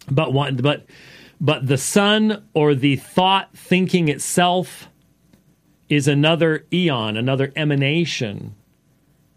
[0.09, 0.85] But one, but
[1.39, 4.89] but the Son or the thought thinking itself
[5.89, 8.55] is another eon, another emanation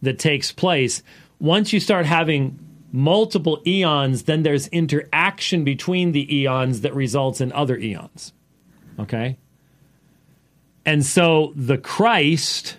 [0.02, 1.02] that takes place.
[1.38, 2.58] Once you start having
[2.92, 8.32] multiple eons, then there's interaction between the eons that results in other eons.
[8.98, 9.38] Okay?
[10.84, 12.78] And so the Christ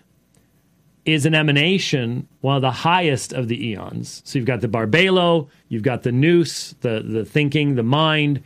[1.05, 4.21] is an emanation, one of the highest of the eons.
[4.25, 8.43] So you've got the Barbelo, you've got the nous, the, the thinking, the mind.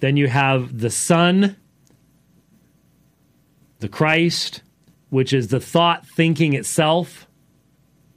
[0.00, 1.56] Then you have the Son,
[3.78, 4.62] the Christ,
[5.10, 7.28] which is the thought thinking itself.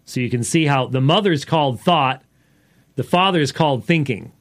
[0.06, 2.24] So you can see how the mother's called thought,
[2.96, 4.32] the father is called thinking.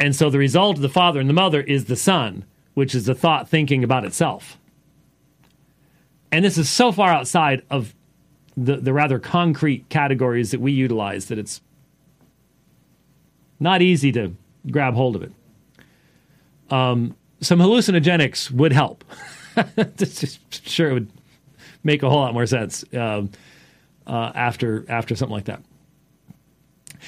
[0.00, 3.06] And so the result of the father and the mother is the son, which is
[3.06, 4.58] the thought thinking about itself.
[6.32, 7.94] And this is so far outside of
[8.56, 11.60] the, the rather concrete categories that we utilize that it's
[13.60, 14.34] not easy to
[14.70, 15.32] grab hold of it.
[16.70, 19.04] Um, some hallucinogenics would help.
[20.66, 21.10] sure, it would
[21.84, 23.22] make a whole lot more sense uh,
[24.06, 25.62] uh, after after something like that.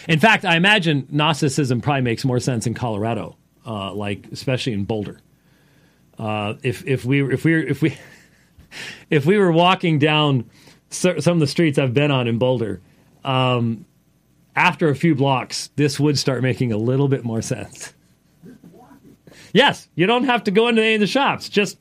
[0.09, 3.37] In fact, I imagine Gnosticism probably makes more sense in Colorado,
[3.67, 5.21] uh, like especially in Boulder.
[6.19, 7.97] Uh, if if we if we if we
[9.11, 10.49] if we were walking down
[10.89, 12.81] some of the streets I've been on in Boulder,
[13.25, 13.85] um,
[14.55, 17.93] after a few blocks, this would start making a little bit more sense.
[19.53, 21.49] Yes, you don't have to go into any of the shops.
[21.49, 21.79] Just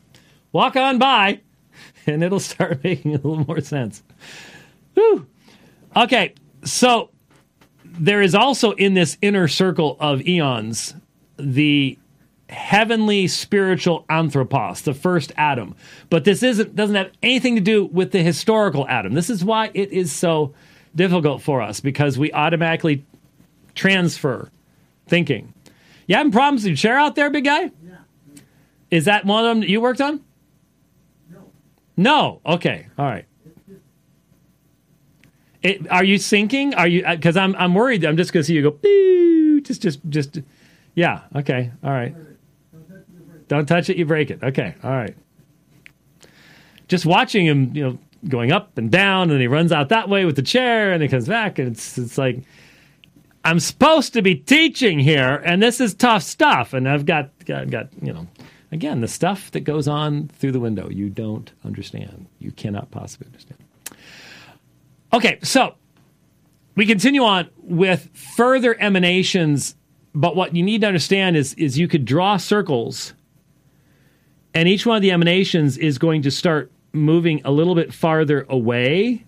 [0.51, 1.41] walk on by,
[2.07, 4.03] and it'll start making a little more sense.
[4.93, 5.25] Whew.
[5.95, 7.09] Okay, so
[7.99, 10.93] there is also in this inner circle of eons
[11.37, 11.97] the
[12.49, 15.75] heavenly spiritual anthropos, the first Adam.
[16.09, 19.13] But this isn't doesn't have anything to do with the historical Adam.
[19.13, 20.53] This is why it is so
[20.95, 23.05] difficult for us because we automatically
[23.73, 24.49] transfer
[25.07, 25.53] thinking.
[26.07, 27.71] You having problems with your chair out there, big guy?
[27.83, 27.97] Yeah.
[28.91, 30.23] Is that one of them that you worked on?
[31.29, 31.39] No.
[31.97, 32.41] No.
[32.45, 32.87] Okay.
[32.97, 33.25] All right.
[35.65, 36.75] It, are you sinking?
[36.75, 37.03] Are you?
[37.03, 38.05] Uh, because I'm I'm worried.
[38.05, 39.61] I'm just going to see you go.
[39.61, 40.39] Just just just.
[40.93, 41.21] Yeah.
[41.35, 41.71] Okay.
[41.83, 42.15] All right.
[43.47, 43.97] Don't touch it.
[43.97, 44.43] You break it.
[44.43, 44.75] Okay.
[44.83, 45.15] All right.
[46.87, 47.97] Just watching him, you know,
[48.27, 51.09] going up and down, and he runs out that way with the chair, and he
[51.09, 52.43] comes back, and it's it's like
[53.43, 57.71] I'm supposed to be teaching here, and this is tough stuff, and I've got got,
[57.71, 58.27] got you know.
[58.71, 62.27] Again, the stuff that goes on through the window, you don't understand.
[62.39, 63.64] You cannot possibly understand.
[65.15, 65.75] Okay, so
[66.75, 69.77] we continue on with further emanations,
[70.13, 73.13] but what you need to understand is, is you could draw circles,
[74.53, 78.45] and each one of the emanations is going to start moving a little bit farther
[78.49, 79.23] away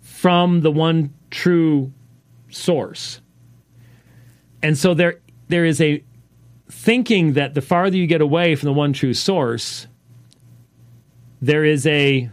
[0.00, 1.92] from the one true
[2.48, 3.20] source.
[4.62, 6.02] And so there there is a
[6.70, 9.88] thinking that the farther you get away from the one true source,
[11.42, 12.30] there is a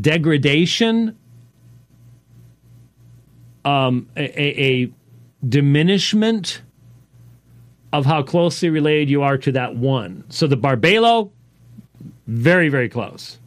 [0.00, 1.16] degradation,
[3.64, 4.90] um, a, a,
[5.46, 6.62] diminishment
[7.92, 10.24] of how closely related you are to that one.
[10.30, 11.30] So the Barbelo,
[12.26, 13.38] very, very close.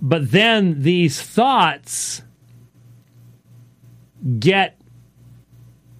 [0.00, 2.22] But then these thoughts
[4.40, 4.78] get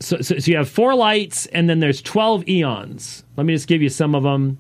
[0.01, 3.25] so, so, so, you have four lights and then there's 12 eons.
[3.37, 4.59] Let me just give you some of them.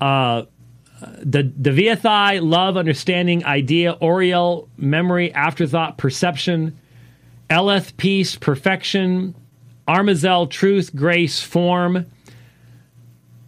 [0.00, 0.42] Uh,
[1.00, 6.78] the Daveithai, love, understanding, idea, Oriel, memory, afterthought, perception,
[7.50, 9.34] Eleth, peace, perfection,
[9.86, 12.06] Armazel, truth, grace, form.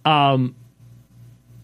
[0.05, 0.55] Um,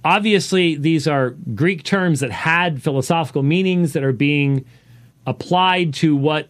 [0.05, 4.65] obviously, these are Greek terms that had philosophical meanings that are being
[5.27, 6.49] applied to what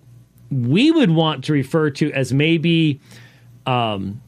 [0.51, 3.01] we would want to refer to as maybe
[3.67, 4.21] um,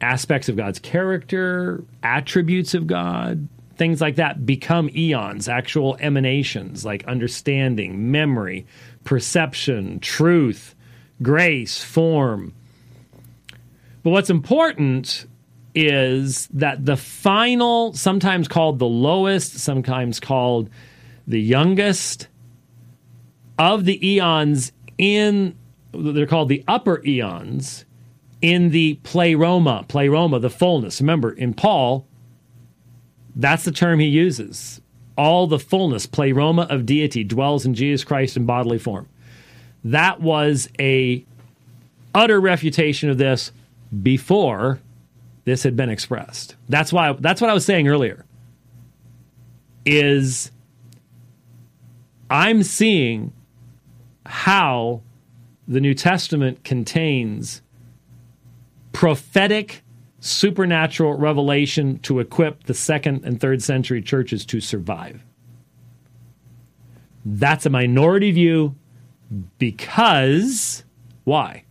[0.00, 7.04] aspects of God's character, attributes of God, things like that become eons, actual emanations like
[7.06, 8.66] understanding, memory,
[9.04, 10.74] perception, truth,
[11.22, 12.54] grace, form.
[14.02, 15.26] But what's important
[15.74, 20.70] is that the final, sometimes called the lowest, sometimes called
[21.26, 22.28] the youngest
[23.58, 25.56] of the eons in,
[25.92, 27.84] they're called the upper eons
[28.42, 31.00] in the pleroma, pleroma, the fullness.
[31.00, 32.06] Remember, in Paul,
[33.36, 34.80] that's the term he uses.
[35.16, 39.08] All the fullness, pleroma of deity, dwells in Jesus Christ in bodily form.
[39.84, 41.24] That was a
[42.14, 43.52] utter refutation of this
[44.02, 44.80] before
[45.44, 46.56] this had been expressed.
[46.68, 48.24] That's why that's what I was saying earlier.
[49.84, 50.50] Is
[52.30, 53.32] I'm seeing
[54.26, 55.02] how
[55.68, 57.62] the New Testament contains
[58.92, 59.83] prophetic
[60.24, 65.22] supernatural revelation to equip the second and third century churches to survive.
[67.26, 68.74] That's a minority view
[69.58, 70.82] because
[71.24, 71.64] why?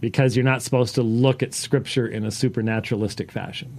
[0.00, 3.78] Because you're not supposed to look at scripture in a supernaturalistic fashion.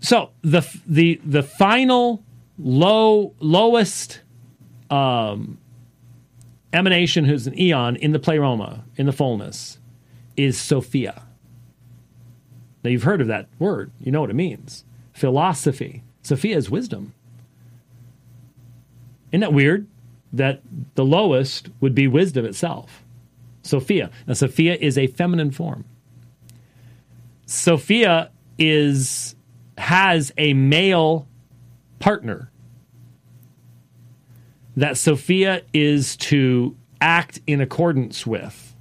[0.00, 2.24] So the the the final
[2.58, 4.22] low lowest
[4.90, 5.58] um,
[6.72, 9.78] emanation, who's an eon in the pleroma, in the fullness,
[10.36, 11.22] is Sophia.
[12.82, 13.92] Now you've heard of that word.
[14.00, 14.84] You know what it means.
[15.12, 16.02] Philosophy.
[16.22, 17.14] Sophia is wisdom.
[19.30, 19.86] Isn't that weird?
[20.32, 20.62] That
[20.94, 23.02] the lowest would be wisdom itself.
[23.62, 24.10] Sophia.
[24.26, 25.84] Now Sophia is a feminine form.
[27.46, 29.34] Sophia is
[29.78, 31.26] has a male
[31.98, 32.51] partner
[34.76, 38.74] that Sophia is to act in accordance with.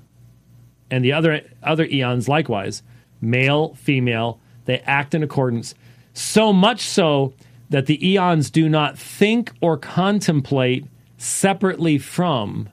[0.89, 2.83] And the other other eons likewise,
[3.21, 5.73] male, female, they act in accordance.
[6.13, 7.33] So much so
[7.69, 10.85] that the eons do not think or contemplate
[11.17, 12.69] separately from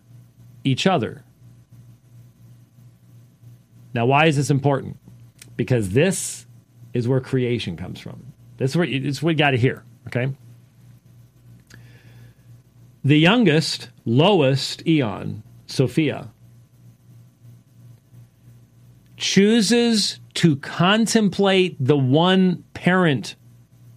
[0.64, 1.22] each other.
[3.94, 4.98] Now, why is this important?
[5.56, 6.46] Because this
[6.92, 8.32] is where creation comes from.
[8.56, 10.32] This is what you got to hear, okay?
[13.08, 16.30] The youngest, lowest eon, Sophia,
[19.16, 23.34] chooses to contemplate the one parent,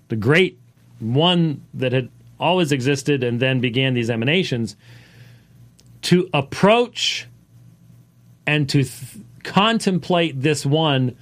[0.08, 0.62] the great
[1.00, 2.08] one that had
[2.40, 4.78] always existed and then began these emanations,
[6.04, 7.28] to approach
[8.48, 11.18] and to th- contemplate this one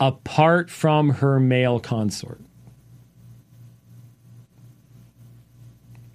[0.00, 2.40] apart from her male consort.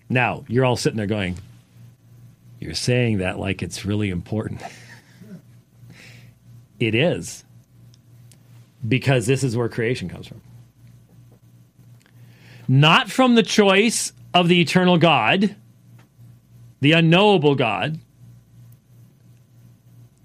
[0.09, 1.37] Now, you're all sitting there going,
[2.59, 4.61] You're saying that like it's really important.
[6.79, 7.43] it is.
[8.87, 10.41] Because this is where creation comes from.
[12.67, 15.55] Not from the choice of the eternal God,
[16.79, 17.99] the unknowable God,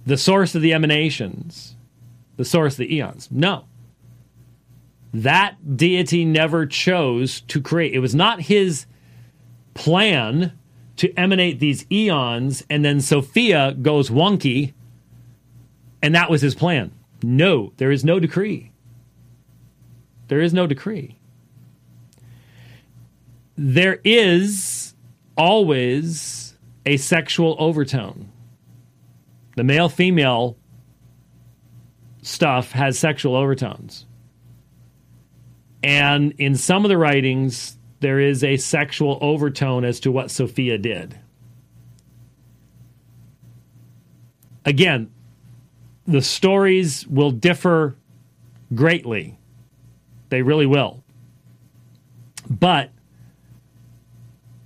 [0.04, 1.76] the source of the emanations,
[2.36, 3.28] the source of the eons.
[3.30, 3.64] No.
[5.14, 7.94] That deity never chose to create.
[7.94, 8.86] It was not his
[9.74, 10.52] plan
[10.96, 14.74] to emanate these eons, and then Sophia goes wonky,
[16.02, 16.92] and that was his plan.
[17.22, 18.72] No, there is no decree.
[20.28, 21.18] There is no decree.
[23.56, 24.94] There is
[25.36, 28.30] always a sexual overtone.
[29.56, 30.56] The male female
[32.22, 34.06] stuff has sexual overtones.
[35.82, 40.76] And in some of the writings, there is a sexual overtone as to what Sophia
[40.76, 41.18] did.
[44.64, 45.10] Again,
[46.06, 47.96] the stories will differ
[48.74, 49.38] greatly.
[50.28, 51.02] They really will.
[52.50, 52.90] But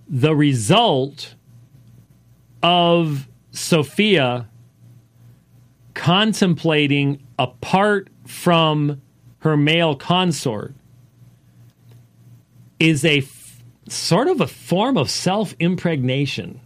[0.08, 1.34] the result
[2.62, 4.48] of Sophia
[5.94, 9.00] contemplating apart from
[9.38, 10.74] her male consort
[12.78, 16.60] is a f- sort of a form of self impregnation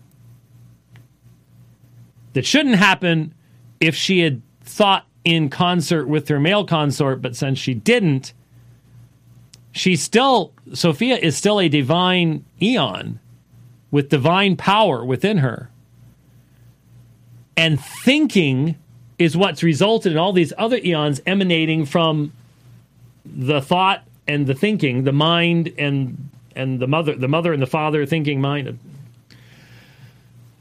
[2.33, 3.35] that shouldn't happen
[3.81, 8.33] if she had thought in concert with her male consort, but since she didn't,
[9.73, 13.19] she's still, Sophia is still a divine eon
[13.91, 15.71] with divine power within her.
[17.57, 18.77] And thinking
[19.19, 22.33] is what's resulted in all these other eons emanating from
[23.25, 27.67] the thought and the thinking, the mind and and the mother, the mother and the
[27.67, 28.79] father thinking mind.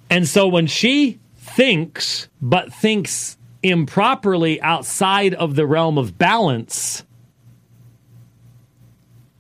[0.10, 7.04] And so when she thinks, but thinks improperly outside of the realm of balance,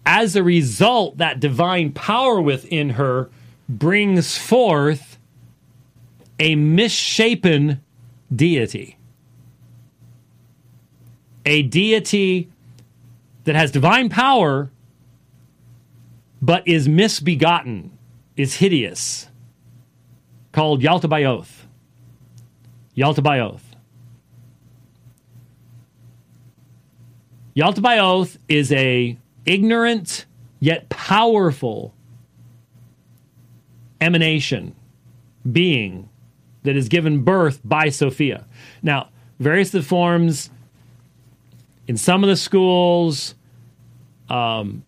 [0.05, 3.29] as a result, that divine power within her
[3.67, 5.17] brings forth
[6.39, 7.81] a misshapen
[8.35, 8.97] deity.
[11.45, 12.49] A deity
[13.49, 14.69] that has divine power
[16.39, 17.97] but is misbegotten,
[18.37, 19.27] is hideous,
[20.51, 21.65] called Yaltabaoth.
[22.95, 23.63] Yaltabaoth.
[27.55, 29.17] Yaltabaoth is a
[29.47, 30.27] ignorant
[30.59, 31.95] yet powerful
[33.99, 34.75] emanation,
[35.51, 36.07] being
[36.61, 38.45] that is given birth by Sophia.
[38.83, 39.09] Now,
[39.39, 40.51] various the forms
[41.87, 43.33] in some of the schools,
[44.29, 44.83] um,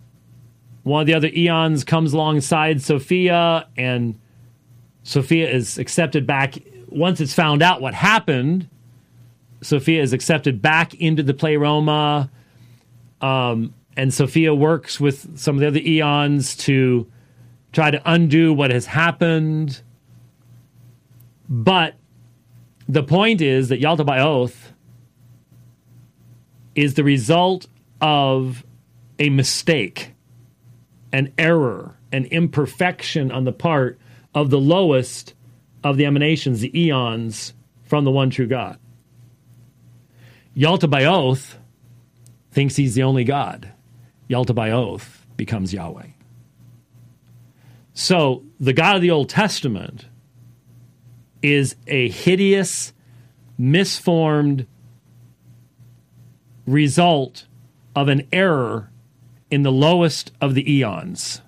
[0.83, 4.19] one of the other eons comes alongside Sophia, and
[5.03, 6.55] Sophia is accepted back.
[6.87, 8.67] Once it's found out what happened,
[9.61, 12.29] Sophia is accepted back into the pleroma.
[13.21, 17.09] Um, and Sophia works with some of the other eons to
[17.71, 19.81] try to undo what has happened.
[21.47, 21.95] But
[22.87, 24.55] the point is that Yaltabaoth
[26.75, 27.67] is the result
[27.99, 28.65] of
[29.21, 30.13] a mistake,
[31.13, 33.99] an error, an imperfection on the part
[34.33, 35.35] of the lowest
[35.83, 37.53] of the emanations, the eons
[37.83, 38.79] from the one true God.
[40.57, 41.53] Yaltabaoth
[42.51, 43.71] thinks he's the only God.
[44.27, 46.07] Yaltabaoth becomes Yahweh.
[47.93, 50.07] So the God of the Old Testament
[51.43, 52.91] is a hideous,
[53.55, 54.65] misformed
[56.65, 57.45] result
[57.95, 58.90] of an error
[59.51, 61.41] in the lowest of the eons.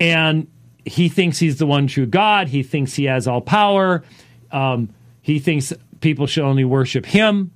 [0.00, 0.46] And
[0.84, 2.48] he thinks he's the one true God.
[2.48, 4.02] He thinks he has all power.
[4.50, 4.88] Um,
[5.20, 7.52] he thinks people should only worship him.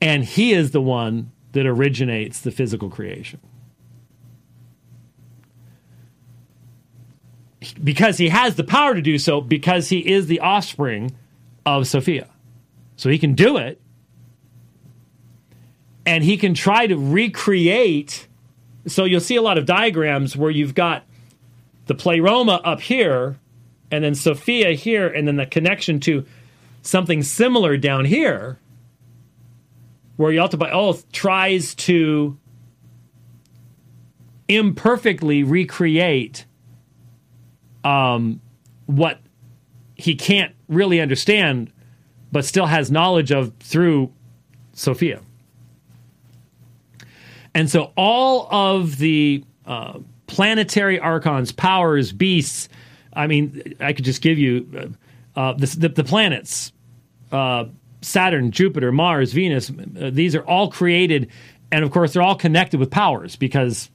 [0.00, 3.40] And he is the one that originates the physical creation.
[7.82, 11.16] Because he has the power to do so, because he is the offspring
[11.66, 12.28] of Sophia.
[12.96, 13.80] So he can do it.
[16.08, 18.26] And he can try to recreate.
[18.86, 21.04] So you'll see a lot of diagrams where you've got
[21.86, 23.38] the pleroma up here,
[23.90, 26.24] and then Sophia here, and then the connection to
[26.82, 28.58] something similar down here
[30.16, 32.36] where Yaltabaoth tries to
[34.48, 36.44] imperfectly recreate
[37.84, 38.40] um,
[38.86, 39.20] what
[39.94, 41.72] he can't really understand,
[42.32, 44.12] but still has knowledge of through
[44.72, 45.20] Sophia.
[47.58, 49.98] And so all of the uh,
[50.28, 52.68] planetary archons, powers, beasts,
[53.12, 54.94] I mean, I could just give you
[55.34, 56.70] uh, uh, the, the, the, planets,
[57.32, 57.64] uh,
[58.00, 61.32] Saturn, Jupiter, Mars, Venus, uh, these are all created.
[61.72, 63.90] And of course, they're all connected with powers because,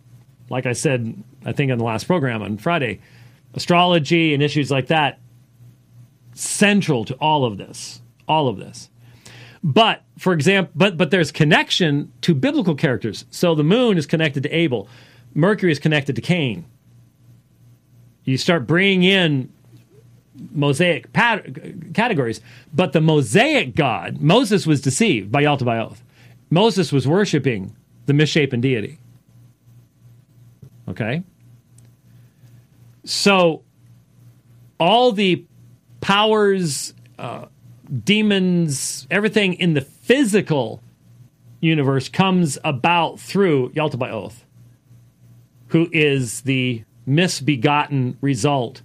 [0.50, 3.00] like I said, I think on the last program on Friday,
[3.54, 5.20] astrology and issues like that,
[6.34, 8.02] central to all of this.
[8.28, 8.90] All of this.
[9.64, 13.26] But for example, but but there's connection to biblical characters.
[13.32, 14.90] So the moon is connected to Abel,
[15.34, 16.66] Mercury is connected to Cain.
[18.26, 19.50] You start bringing in
[20.52, 22.42] Mosaic pat- categories.
[22.74, 25.98] But the Mosaic God, Moses was deceived by Yaltabaoth.
[26.50, 27.76] Moses was worshiping
[28.06, 29.00] the misshapen deity.
[30.88, 31.24] Okay?
[33.06, 33.64] So,
[34.80, 35.46] all the
[36.02, 37.46] powers, uh,
[38.04, 40.82] demons, everything in the physical
[41.60, 44.44] universe comes about through Yaltabaoth,
[45.68, 48.82] who is the misbegotten result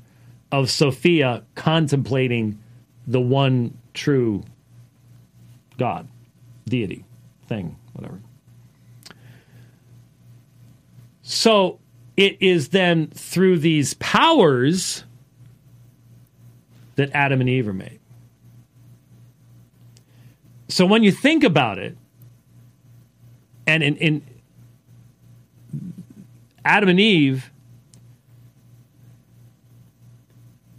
[0.51, 2.59] of Sophia contemplating
[3.07, 4.43] the one true
[5.77, 6.09] God,
[6.67, 7.05] deity,
[7.47, 8.21] thing, whatever.
[11.23, 11.79] So
[12.17, 15.05] it is then through these powers
[16.97, 17.98] that Adam and Eve are made.
[20.79, 21.99] So when you think about it,
[23.67, 24.23] and in, in
[26.65, 27.51] Adam and Eve,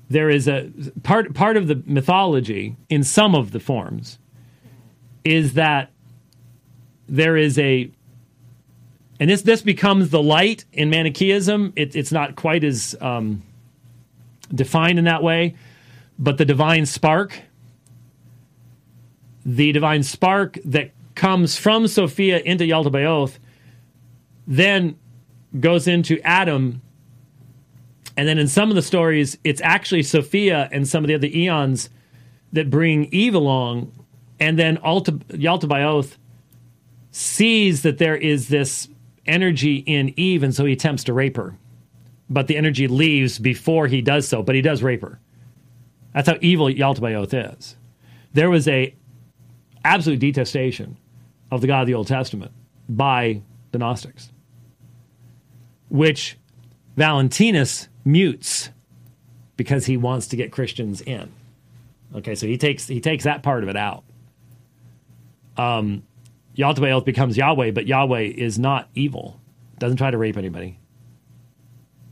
[0.08, 0.72] there is a
[1.04, 4.20] part part of the mythology in some of the forms
[5.26, 5.92] is that
[7.10, 7.92] there is a
[9.20, 11.74] and this this becomes the light in Manichaeism.
[11.76, 13.44] It, it's not quite as um,
[14.56, 15.56] defined in that way,
[16.18, 17.42] but the divine spark,
[19.46, 23.40] the divine spark that comes from Sophia into Yalta Yaldabaoth,
[24.48, 24.98] then
[25.60, 26.82] goes into Adam,
[28.16, 31.28] and then in some of the stories, it's actually Sophia and some of the other
[31.28, 31.90] eons
[32.52, 33.92] that bring Eve along,
[34.40, 36.18] and then Alta, Yaldabaoth
[37.12, 38.88] sees that there is this
[39.26, 41.56] energy in Eve, and so he attempts to rape her.
[42.30, 45.20] But the energy leaves before he does so, but he does rape her.
[46.14, 47.76] That's how evil Yaldabaoth is.
[48.34, 48.96] There was a
[49.84, 50.98] absolute detestation
[51.52, 52.52] of the God of the Old Testament
[52.88, 53.42] by
[53.72, 54.32] the Gnostics,
[55.90, 56.38] which
[56.96, 58.70] Valentinus mutes
[59.58, 61.32] because he wants to get Christians in.
[62.16, 64.04] Okay, so he takes he takes that part of it out.
[65.58, 66.04] Um,
[66.56, 69.40] becomes Yahweh, but Yahweh is not evil.
[69.78, 70.80] Doesn't try to rape anybody.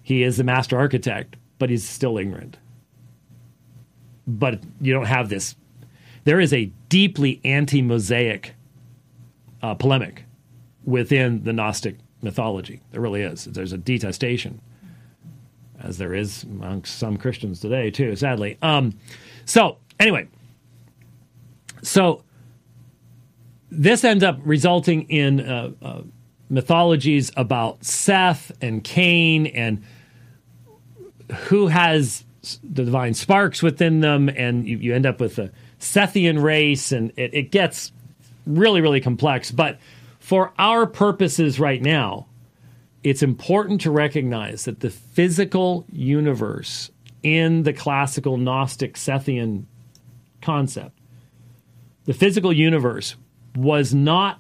[0.04, 2.58] He is the master architect, but he's still ignorant.
[4.26, 5.56] But you don't have this.
[6.28, 8.54] There is a deeply anti Mosaic
[9.62, 10.26] uh, polemic
[10.84, 12.82] within the Gnostic mythology.
[12.92, 13.46] There really is.
[13.46, 14.60] There's a detestation,
[15.80, 18.58] as there is amongst some Christians today, too, sadly.
[18.62, 19.00] Um,
[19.46, 20.28] so, anyway,
[21.82, 22.26] so
[23.72, 26.02] this ends up resulting in uh, uh,
[26.50, 29.82] mythologies about Seth and Cain and
[31.46, 32.26] who has
[32.62, 37.12] the divine sparks within them, and you, you end up with a Sethian race, and
[37.16, 37.92] it, it gets
[38.46, 39.52] really, really complex.
[39.52, 39.80] But
[40.20, 42.28] for our purposes right now,
[43.04, 46.92] it's important to recognize that the physical universe
[47.24, 49.64] in the classical Gnostic Sethian
[50.42, 50.98] concept,
[52.06, 53.16] the physical universe
[53.56, 54.40] was not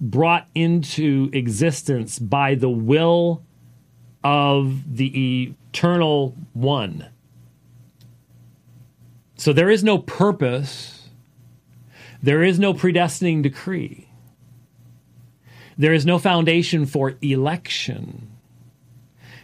[0.00, 3.42] brought into existence by the will
[4.24, 7.08] of the eternal one.
[9.42, 11.08] So there is no purpose,
[12.22, 14.08] there is no predestining decree,
[15.76, 18.30] there is no foundation for election.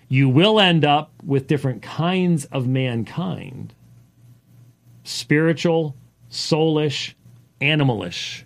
[0.08, 3.74] You will end up with different kinds of mankind.
[5.02, 5.96] Spiritual,
[6.30, 7.14] soulish,
[7.60, 8.44] animalish.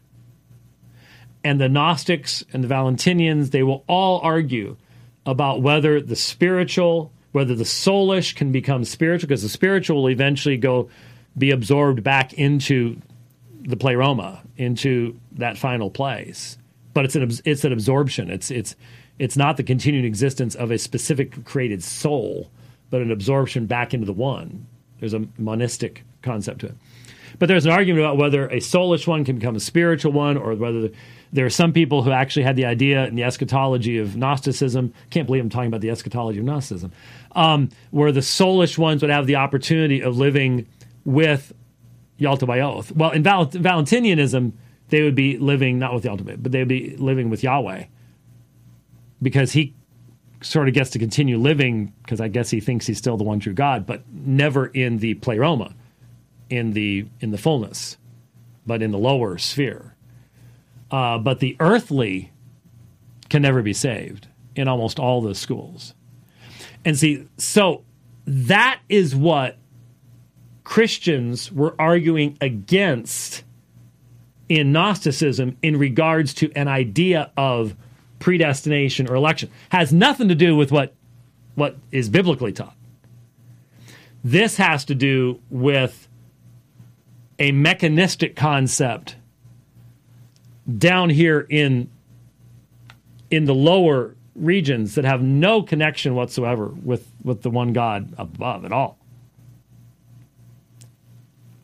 [1.44, 4.78] And the Gnostics and the Valentinians, they will all argue
[5.26, 10.56] about whether the spiritual, whether the soulish can become spiritual, because the spiritual will eventually
[10.56, 10.88] go
[11.36, 13.00] be absorbed back into
[13.62, 16.58] the pleroma, into that final place.
[16.94, 18.30] But it's an it's an absorption.
[18.30, 18.76] It's it's
[19.18, 22.50] it's not the continued existence of a specific created soul,
[22.90, 24.66] but an absorption back into the one.
[25.00, 26.74] There's a monistic concept to it.
[27.38, 30.54] But there's an argument about whether a soulish one can become a spiritual one, or
[30.54, 30.92] whether the,
[31.32, 34.92] there are some people who actually had the idea in the eschatology of Gnosticism.
[35.10, 36.92] Can't believe I'm talking about the eschatology of Gnosticism,
[37.34, 40.66] um, where the soulish ones would have the opportunity of living
[41.04, 41.52] with
[42.20, 42.92] Yaltabaoth.
[42.92, 44.52] Well, in Val- Valentinianism,
[44.88, 47.84] they would be living not with Yalta but they would be living with Yahweh
[49.22, 49.74] because he
[50.42, 53.40] sort of gets to continue living because I guess he thinks he's still the one
[53.40, 55.74] true God, but never in the pleroma,
[56.50, 57.96] in the in the fullness,
[58.66, 59.94] but in the lower sphere.
[60.90, 62.32] Uh, but the earthly
[63.30, 65.94] can never be saved in almost all the schools.
[66.84, 67.84] And see, so
[68.26, 69.56] that is what
[70.64, 73.44] Christians were arguing against
[74.48, 77.74] in Gnosticism in regards to an idea of
[78.18, 79.50] predestination or election.
[79.70, 80.94] Has nothing to do with what
[81.54, 82.76] what is biblically taught.
[84.24, 86.08] This has to do with
[87.38, 89.16] a mechanistic concept
[90.78, 91.90] down here in
[93.30, 98.64] in the lower regions that have no connection whatsoever with with the one God above
[98.64, 98.98] at all.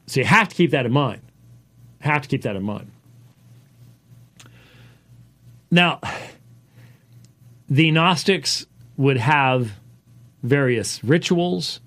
[0.08, 1.20] So you have to keep that in mind.
[2.00, 2.90] Have to keep that in mind.
[5.70, 6.00] Now,
[7.68, 8.66] the Gnostics
[8.96, 9.72] would have
[10.42, 11.80] various rituals,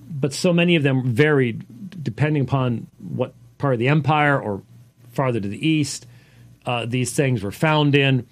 [0.00, 1.64] but so many of them varied
[2.02, 4.62] depending upon what part of the empire or
[5.12, 6.06] farther to the east
[6.66, 8.26] uh, these things were found in.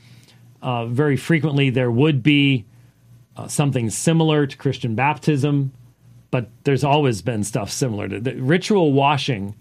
[0.60, 2.64] Uh, very frequently, there would be
[3.36, 5.72] uh, something similar to Christian baptism,
[6.30, 9.54] but there's always been stuff similar to the ritual washing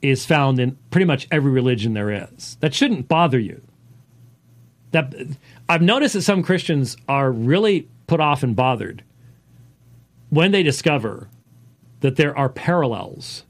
[0.00, 2.56] is found in pretty much every religion there is.
[2.60, 3.62] That shouldn't bother you.
[4.90, 5.14] That
[5.68, 9.04] I've noticed that some Christians are really put off and bothered
[10.28, 11.28] when they discover
[12.00, 13.44] that there are parallels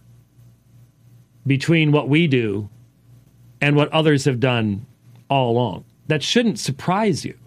[1.47, 2.69] between what we do
[3.61, 4.87] and what others have done
[5.29, 5.85] all along.
[6.09, 7.39] That shouldn't surprise you.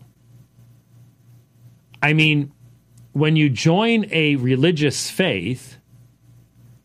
[2.01, 2.51] I mean,
[3.15, 5.77] when you join a religious faith,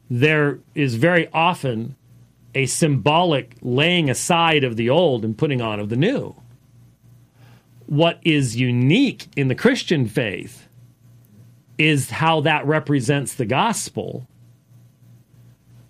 [0.09, 1.97] there is very often
[2.55, 6.37] a symbolic laying aside of the old and putting on of the new.
[7.87, 10.69] What is unique in the Christian faith
[11.79, 14.29] is how that represents the gospel.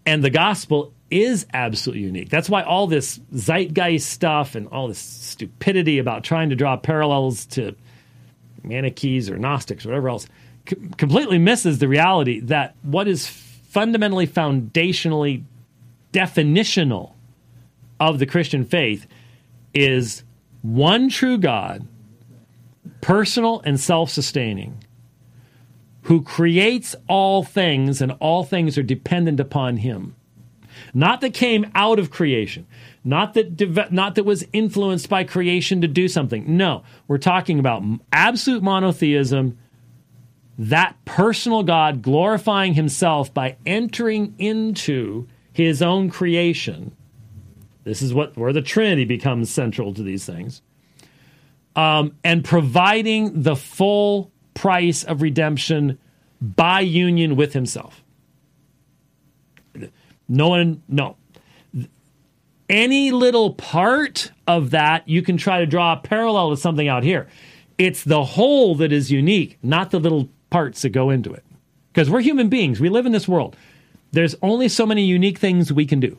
[0.06, 2.30] And the gospel is absolutely unique.
[2.30, 7.44] That's why all this zeitgeist stuff and all this stupidity about trying to draw parallels
[7.48, 7.76] to
[8.62, 10.26] Manichees or Gnostics or whatever else
[10.68, 15.44] c- completely misses the reality that what is fundamentally, foundationally
[16.12, 17.12] definitional
[17.98, 19.06] of the Christian faith
[19.74, 20.24] is
[20.62, 21.86] one true God,
[23.00, 24.82] personal and self sustaining,
[26.02, 30.16] who creates all things and all things are dependent upon him.
[30.94, 32.66] Not that came out of creation,
[33.04, 36.56] not that not that was influenced by creation to do something.
[36.56, 37.82] No, we're talking about
[38.12, 39.58] absolute monotheism,
[40.58, 46.94] that personal God glorifying himself by entering into his own creation.
[47.84, 50.62] This is what where the Trinity becomes central to these things.
[51.76, 55.98] Um, and providing the full price of redemption
[56.40, 58.02] by union with himself.
[60.30, 61.16] No one, no.
[62.68, 67.02] Any little part of that, you can try to draw a parallel to something out
[67.02, 67.26] here.
[67.78, 71.44] It's the whole that is unique, not the little parts that go into it.
[71.92, 73.56] Because we're human beings, we live in this world.
[74.12, 76.16] There's only so many unique things we can do.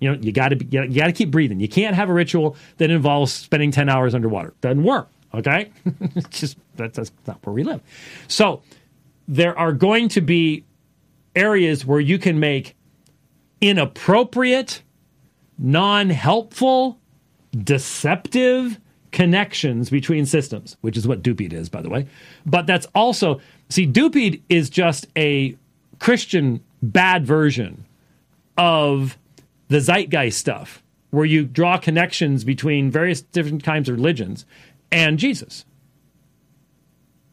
[0.00, 1.60] You know, you got to you got to keep breathing.
[1.60, 4.54] You can't have a ritual that involves spending 10 hours underwater.
[4.60, 5.70] Doesn't work, okay?
[6.30, 7.80] just that's, that's not where we live.
[8.26, 8.62] So,
[9.28, 10.64] there are going to be
[11.34, 12.74] areas where you can make
[13.60, 14.82] inappropriate,
[15.58, 16.98] non helpful,
[17.52, 18.80] deceptive
[19.12, 22.06] connections between systems, which is what DUPD is, by the way.
[22.46, 25.56] But that's also, see, DUPD is just a
[25.98, 27.84] Christian bad version
[28.56, 29.18] of
[29.68, 34.46] the zeitgeist stuff, where you draw connections between various different kinds of religions
[34.92, 35.64] and Jesus.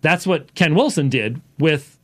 [0.01, 1.96] That's what Ken Wilson did with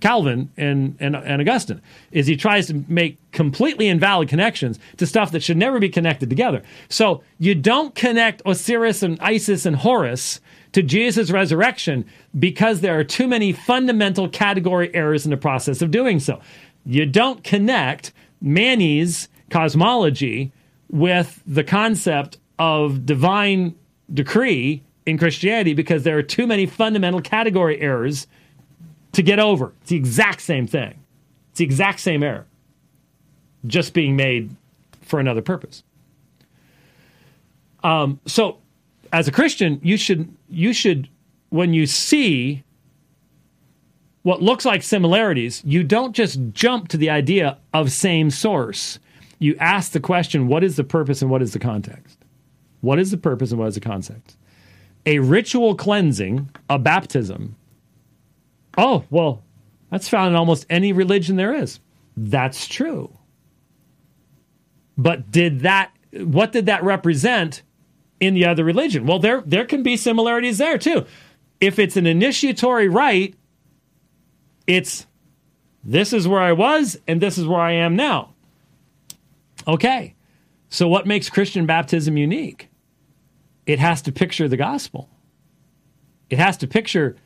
[0.00, 1.80] Calvin and, and, and Augustine
[2.12, 6.28] is he tries to make completely invalid connections to stuff that should never be connected
[6.28, 6.62] together.
[6.88, 10.40] So you don't connect Osiris and Isis and Horus
[10.72, 12.04] to Jesus' resurrection
[12.38, 16.40] because there are too many fundamental category errors in the process of doing so.
[16.84, 20.52] You don't connect Mani's cosmology
[20.90, 23.74] with the concept of divine
[24.12, 28.26] decree in Christianity because there are too many fundamental category errors
[29.12, 29.72] to get over.
[29.80, 30.98] It's the exact same thing.
[31.50, 32.46] It's the exact same error,
[33.66, 34.54] just being made
[35.02, 35.82] for another purpose.
[37.82, 38.58] Um, so,
[39.12, 41.08] as a Christian, you should you should
[41.50, 42.64] when you see
[44.22, 48.98] what looks like similarities, you don't just jump to the idea of same source.
[49.38, 52.18] You ask the question, what is the purpose and what is the context?
[52.80, 54.36] What is the purpose and what is the context?
[55.06, 57.56] A ritual cleansing, a baptism,
[58.78, 59.42] Oh, well,
[59.90, 61.80] that's found in almost any religion there is.
[62.16, 63.12] That's true.
[64.96, 67.62] But did that what did that represent
[68.20, 69.04] in the other religion?
[69.04, 71.06] Well, there there can be similarities there too.
[71.60, 73.34] If it's an initiatory rite,
[74.66, 75.06] it's
[75.84, 78.34] this is where I was and this is where I am now.
[79.66, 80.14] Okay.
[80.68, 82.68] So what makes Christian baptism unique?
[83.66, 85.08] It has to picture the gospel.
[86.30, 87.16] It has to picture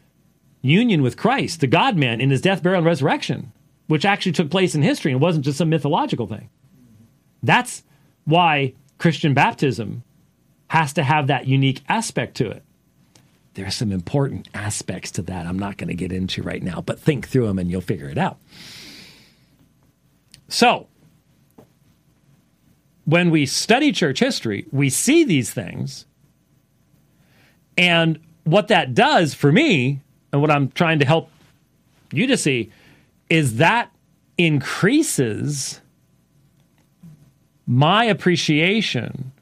[0.63, 3.53] union with Christ, the God man, in his death, burial, and resurrection,
[3.89, 6.49] which actually took place in history and wasn't just some mythological thing.
[7.43, 7.83] That's
[8.25, 10.05] why Christian baptism
[10.69, 12.63] has to have that unique aspect to it.
[13.55, 16.81] There are some important aspects to that I'm not going to get into right now,
[16.81, 18.39] but think through them and you'll figure it out.
[20.49, 20.87] So,
[23.05, 26.07] when we study church history, we see these things.
[27.77, 30.01] And what that does for me
[30.33, 31.31] and what I'm trying to help
[32.13, 32.71] you to see
[33.29, 33.91] is that
[34.39, 35.81] increases
[37.67, 39.33] my appreciation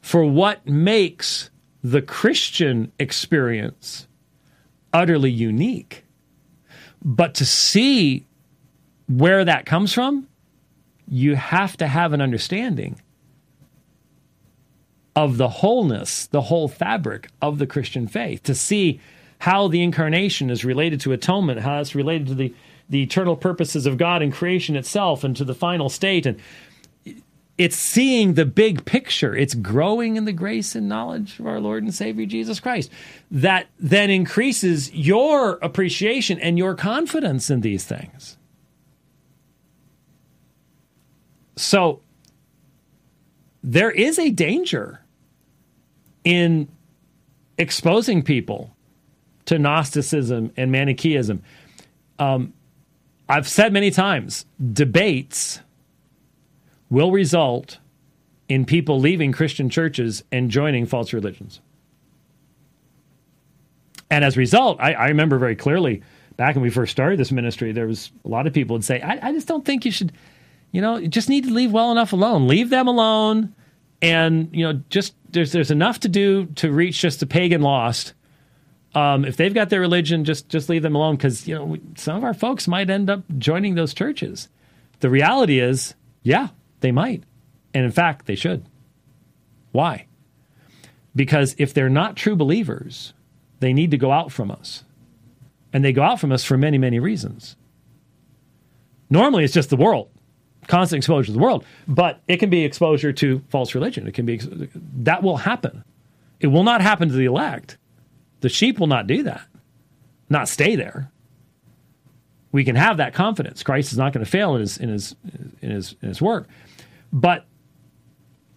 [0.00, 1.50] for what makes
[1.82, 4.06] the Christian experience
[4.92, 6.04] utterly unique.
[7.04, 8.26] But to see
[9.08, 10.26] where that comes from,
[11.08, 13.00] you have to have an understanding
[15.14, 19.00] of the wholeness, the whole fabric of the Christian faith, to see
[19.38, 22.54] how the incarnation is related to atonement, how it's related to the,
[22.88, 26.26] the eternal purposes of God and creation itself and to the final state.
[26.26, 26.40] And
[27.58, 29.34] it's seeing the big picture.
[29.34, 32.90] It's growing in the grace and knowledge of our Lord and Savior Jesus Christ.
[33.30, 38.36] That then increases your appreciation and your confidence in these things.
[41.56, 42.02] So
[43.64, 45.00] there is a danger
[46.24, 46.68] in
[47.56, 48.75] exposing people
[49.46, 51.42] to Gnosticism and Manichaeism.
[52.18, 52.52] Um,
[53.28, 55.60] I've said many times debates
[56.90, 57.78] will result
[58.48, 61.60] in people leaving Christian churches and joining false religions.
[64.08, 66.02] And as a result, I, I remember very clearly
[66.36, 69.00] back when we first started this ministry, there was a lot of people would say,
[69.00, 70.12] I, I just don't think you should,
[70.70, 72.46] you know, you just need to leave well enough alone.
[72.46, 73.54] Leave them alone.
[74.02, 78.12] And, you know, just there's there's enough to do to reach just the pagan lost.
[78.96, 82.16] Um, if they've got their religion, just just leave them alone because you know some
[82.16, 84.48] of our folks might end up joining those churches.
[85.00, 86.48] The reality is, yeah,
[86.80, 87.22] they might.
[87.74, 88.64] And in fact, they should.
[89.72, 90.06] Why?
[91.14, 93.12] Because if they're not true believers,
[93.60, 94.82] they need to go out from us.
[95.74, 97.54] And they go out from us for many, many reasons.
[99.10, 100.08] Normally, it's just the world,
[100.68, 104.06] constant exposure to the world, but it can be exposure to false religion.
[104.06, 104.40] It can be,
[105.02, 105.84] that will happen.
[106.40, 107.76] It will not happen to the elect.
[108.46, 109.44] The sheep will not do that,
[110.30, 111.10] not stay there
[112.56, 113.62] we can have that confidence.
[113.62, 115.14] Christ is not going to fail in his in his
[115.60, 116.48] in his in his work.
[117.12, 117.44] But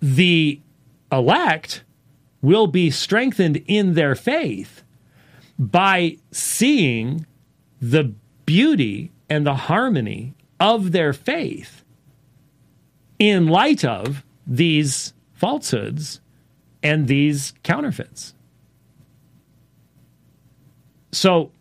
[0.02, 0.62] the
[1.12, 1.84] elect
[2.42, 4.84] will be strengthened in their faith
[5.60, 7.26] by seeing
[7.82, 8.14] the
[8.46, 11.84] beauty and the harmony of their faith
[13.20, 16.22] in light of these falsehoods
[16.82, 18.34] and these counterfeits.
[21.12, 21.52] So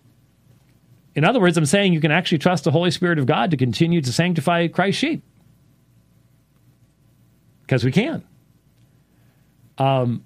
[1.19, 3.57] in other words, I'm saying you can actually trust the Holy Spirit of God to
[3.57, 5.25] continue to sanctify Christ's sheep.
[7.63, 8.23] Because we can.
[9.79, 10.23] Um,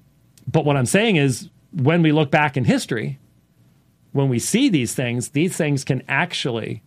[0.47, 3.19] but what I'm saying is, when we look back in history,
[4.13, 6.83] when we see these things, these things can actually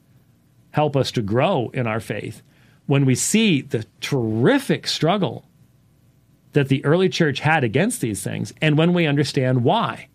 [0.69, 2.43] help us to grow in our faith.
[2.85, 5.45] When we see the terrific struggle
[6.53, 10.09] that the early church had against these things, and when we understand why,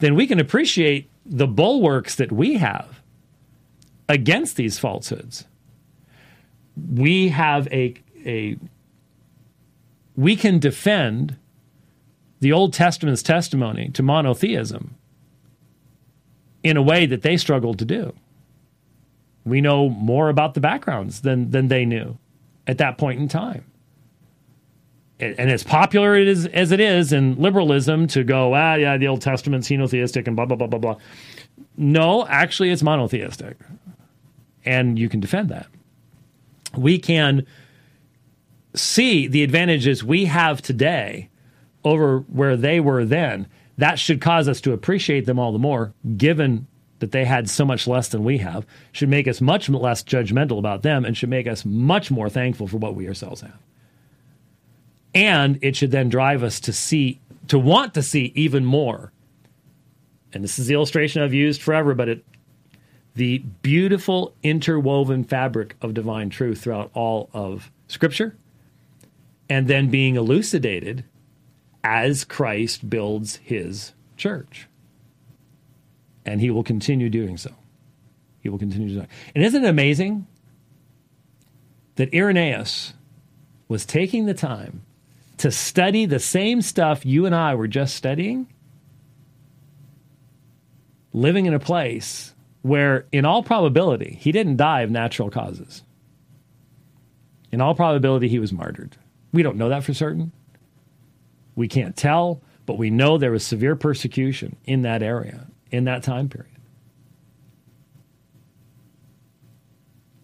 [0.00, 3.02] then we can appreciate the bulwarks that we have
[4.08, 5.46] against these falsehoods.
[6.76, 7.94] We have a,
[8.24, 8.56] a
[10.14, 11.36] we can defend
[12.40, 14.94] the Old Testament's testimony to monotheism
[16.62, 18.14] in a way that they struggled to do.
[19.44, 22.18] We know more about the backgrounds than, than they knew
[22.66, 23.64] at that point in time.
[25.18, 29.08] And as popular it is, as it is in liberalism to go, ah, yeah, the
[29.08, 30.96] Old Testament's henotheistic and blah, blah, blah, blah, blah.
[31.78, 33.56] No, actually, it's monotheistic
[34.66, 35.68] and you can defend that.
[36.76, 37.46] We can
[38.74, 41.30] see the advantages we have today
[41.84, 43.46] over where they were then.
[43.78, 46.66] That should cause us to appreciate them all the more, given
[46.98, 50.58] that they had so much less than we have, should make us much less judgmental
[50.58, 53.58] about them and should make us much more thankful for what we ourselves have.
[55.16, 59.12] And it should then drive us to see, to want to see even more.
[60.32, 62.24] And this is the illustration I've used forever, but it
[63.14, 68.36] the beautiful interwoven fabric of divine truth throughout all of Scripture,
[69.48, 71.02] and then being elucidated
[71.82, 74.68] as Christ builds his church.
[76.26, 77.52] And he will continue doing so.
[78.40, 79.08] He will continue doing so.
[79.34, 80.26] And isn't it amazing
[81.94, 82.92] that Irenaeus
[83.66, 84.82] was taking the time
[85.38, 88.52] to study the same stuff you and I were just studying,
[91.12, 95.82] living in a place where, in all probability, he didn't die of natural causes.
[97.52, 98.96] In all probability, he was martyred.
[99.32, 100.32] We don't know that for certain.
[101.54, 106.02] We can't tell, but we know there was severe persecution in that area, in that
[106.02, 106.50] time period.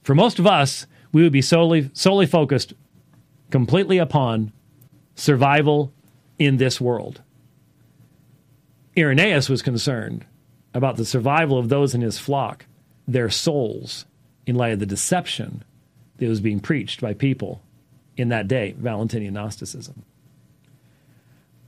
[0.03, 2.75] For most of us, we would be solely, solely focused
[3.51, 4.53] completely upon
[5.15, 5.93] survival
[6.39, 7.23] in this world.
[8.97, 10.27] Irenaeus was concerned
[10.75, 12.67] about the survival of those in his flock,
[13.07, 14.07] their souls,
[14.47, 15.65] in light of the deception
[16.17, 17.63] that was being preached by people
[18.17, 20.05] in that day, Valentinian Gnosticism.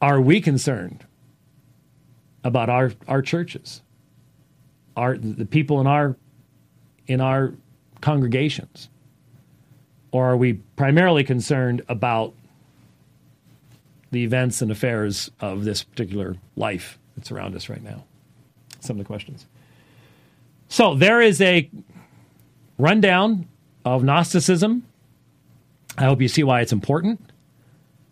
[0.00, 1.04] Are we concerned
[2.42, 3.82] about our, our churches,
[4.96, 6.16] our the people in our
[7.06, 7.54] in our
[8.00, 8.88] congregations?
[10.12, 12.34] Or are we primarily concerned about
[14.14, 18.04] the events and affairs of this particular life that's around us right now?
[18.80, 19.46] Some of the questions.
[20.68, 21.70] So there is a
[22.78, 23.48] rundown
[23.84, 24.86] of Gnosticism.
[25.98, 27.20] I hope you see why it's important.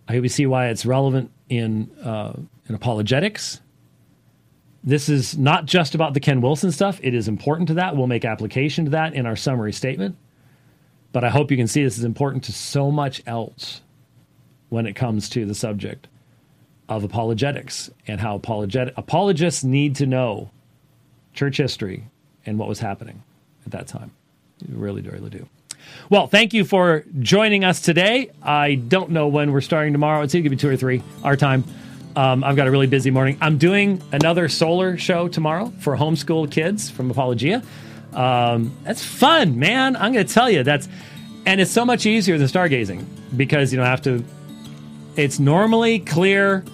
[0.08, 2.34] I hope you see why it's relevant in uh,
[2.68, 3.60] in apologetics.
[4.84, 6.98] This is not just about the Ken Wilson stuff.
[7.02, 7.96] It is important to that.
[7.96, 10.16] We'll make application to that in our summary statement.
[11.12, 13.82] But I hope you can see this is important to so much else
[14.72, 16.08] when it comes to the subject
[16.88, 20.50] of apologetics and how apologetic apologists need to know
[21.34, 22.04] church history
[22.46, 23.22] and what was happening
[23.66, 24.10] at that time.
[24.66, 25.46] You really, really do.
[26.08, 28.30] Well, thank you for joining us today.
[28.42, 30.22] I don't know when we're starting tomorrow.
[30.22, 31.64] It's either going to be two or three, our time.
[32.16, 33.36] Um, I've got a really busy morning.
[33.42, 37.62] I'm doing another solar show tomorrow for homeschool kids from Apologia.
[38.14, 39.96] Um, that's fun, man.
[39.96, 40.88] I'm going to tell you that's,
[41.44, 43.04] and it's so much easier than stargazing
[43.36, 44.24] because you don't have to.
[45.16, 46.64] It's normally clear,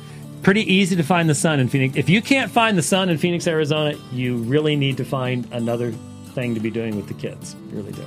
[0.43, 1.97] pretty easy to find the sun in Phoenix.
[1.97, 5.93] If you can't find the sun in Phoenix, Arizona, you really need to find another
[6.35, 7.57] thing to be doing with the kids.
[7.71, 8.05] You really do.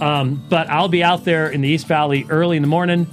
[0.00, 3.06] Um, but I'll be out there in the East Valley early in the morning.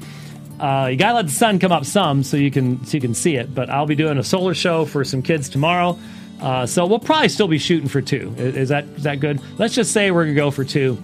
[0.59, 3.13] Uh, you gotta let the sun come up some so you can so you can
[3.13, 3.53] see it.
[3.53, 5.97] But I'll be doing a solar show for some kids tomorrow.
[6.41, 8.33] Uh, so we'll probably still be shooting for two.
[8.37, 9.39] Is, is, that is that good?
[9.57, 10.97] Let's just say we're gonna go for two,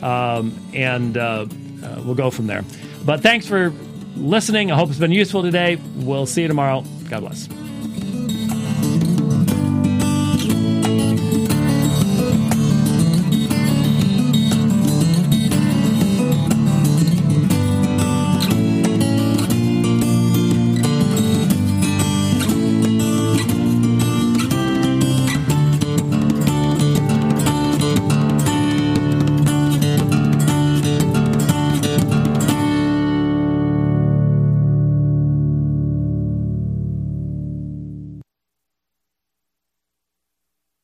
[0.00, 1.46] um, and uh,
[1.82, 2.64] uh, we'll go from there.
[3.04, 3.72] But thanks for
[4.16, 4.72] listening.
[4.72, 5.76] I hope it's been useful today.
[5.96, 6.84] We'll see you tomorrow.
[7.08, 7.65] God bless.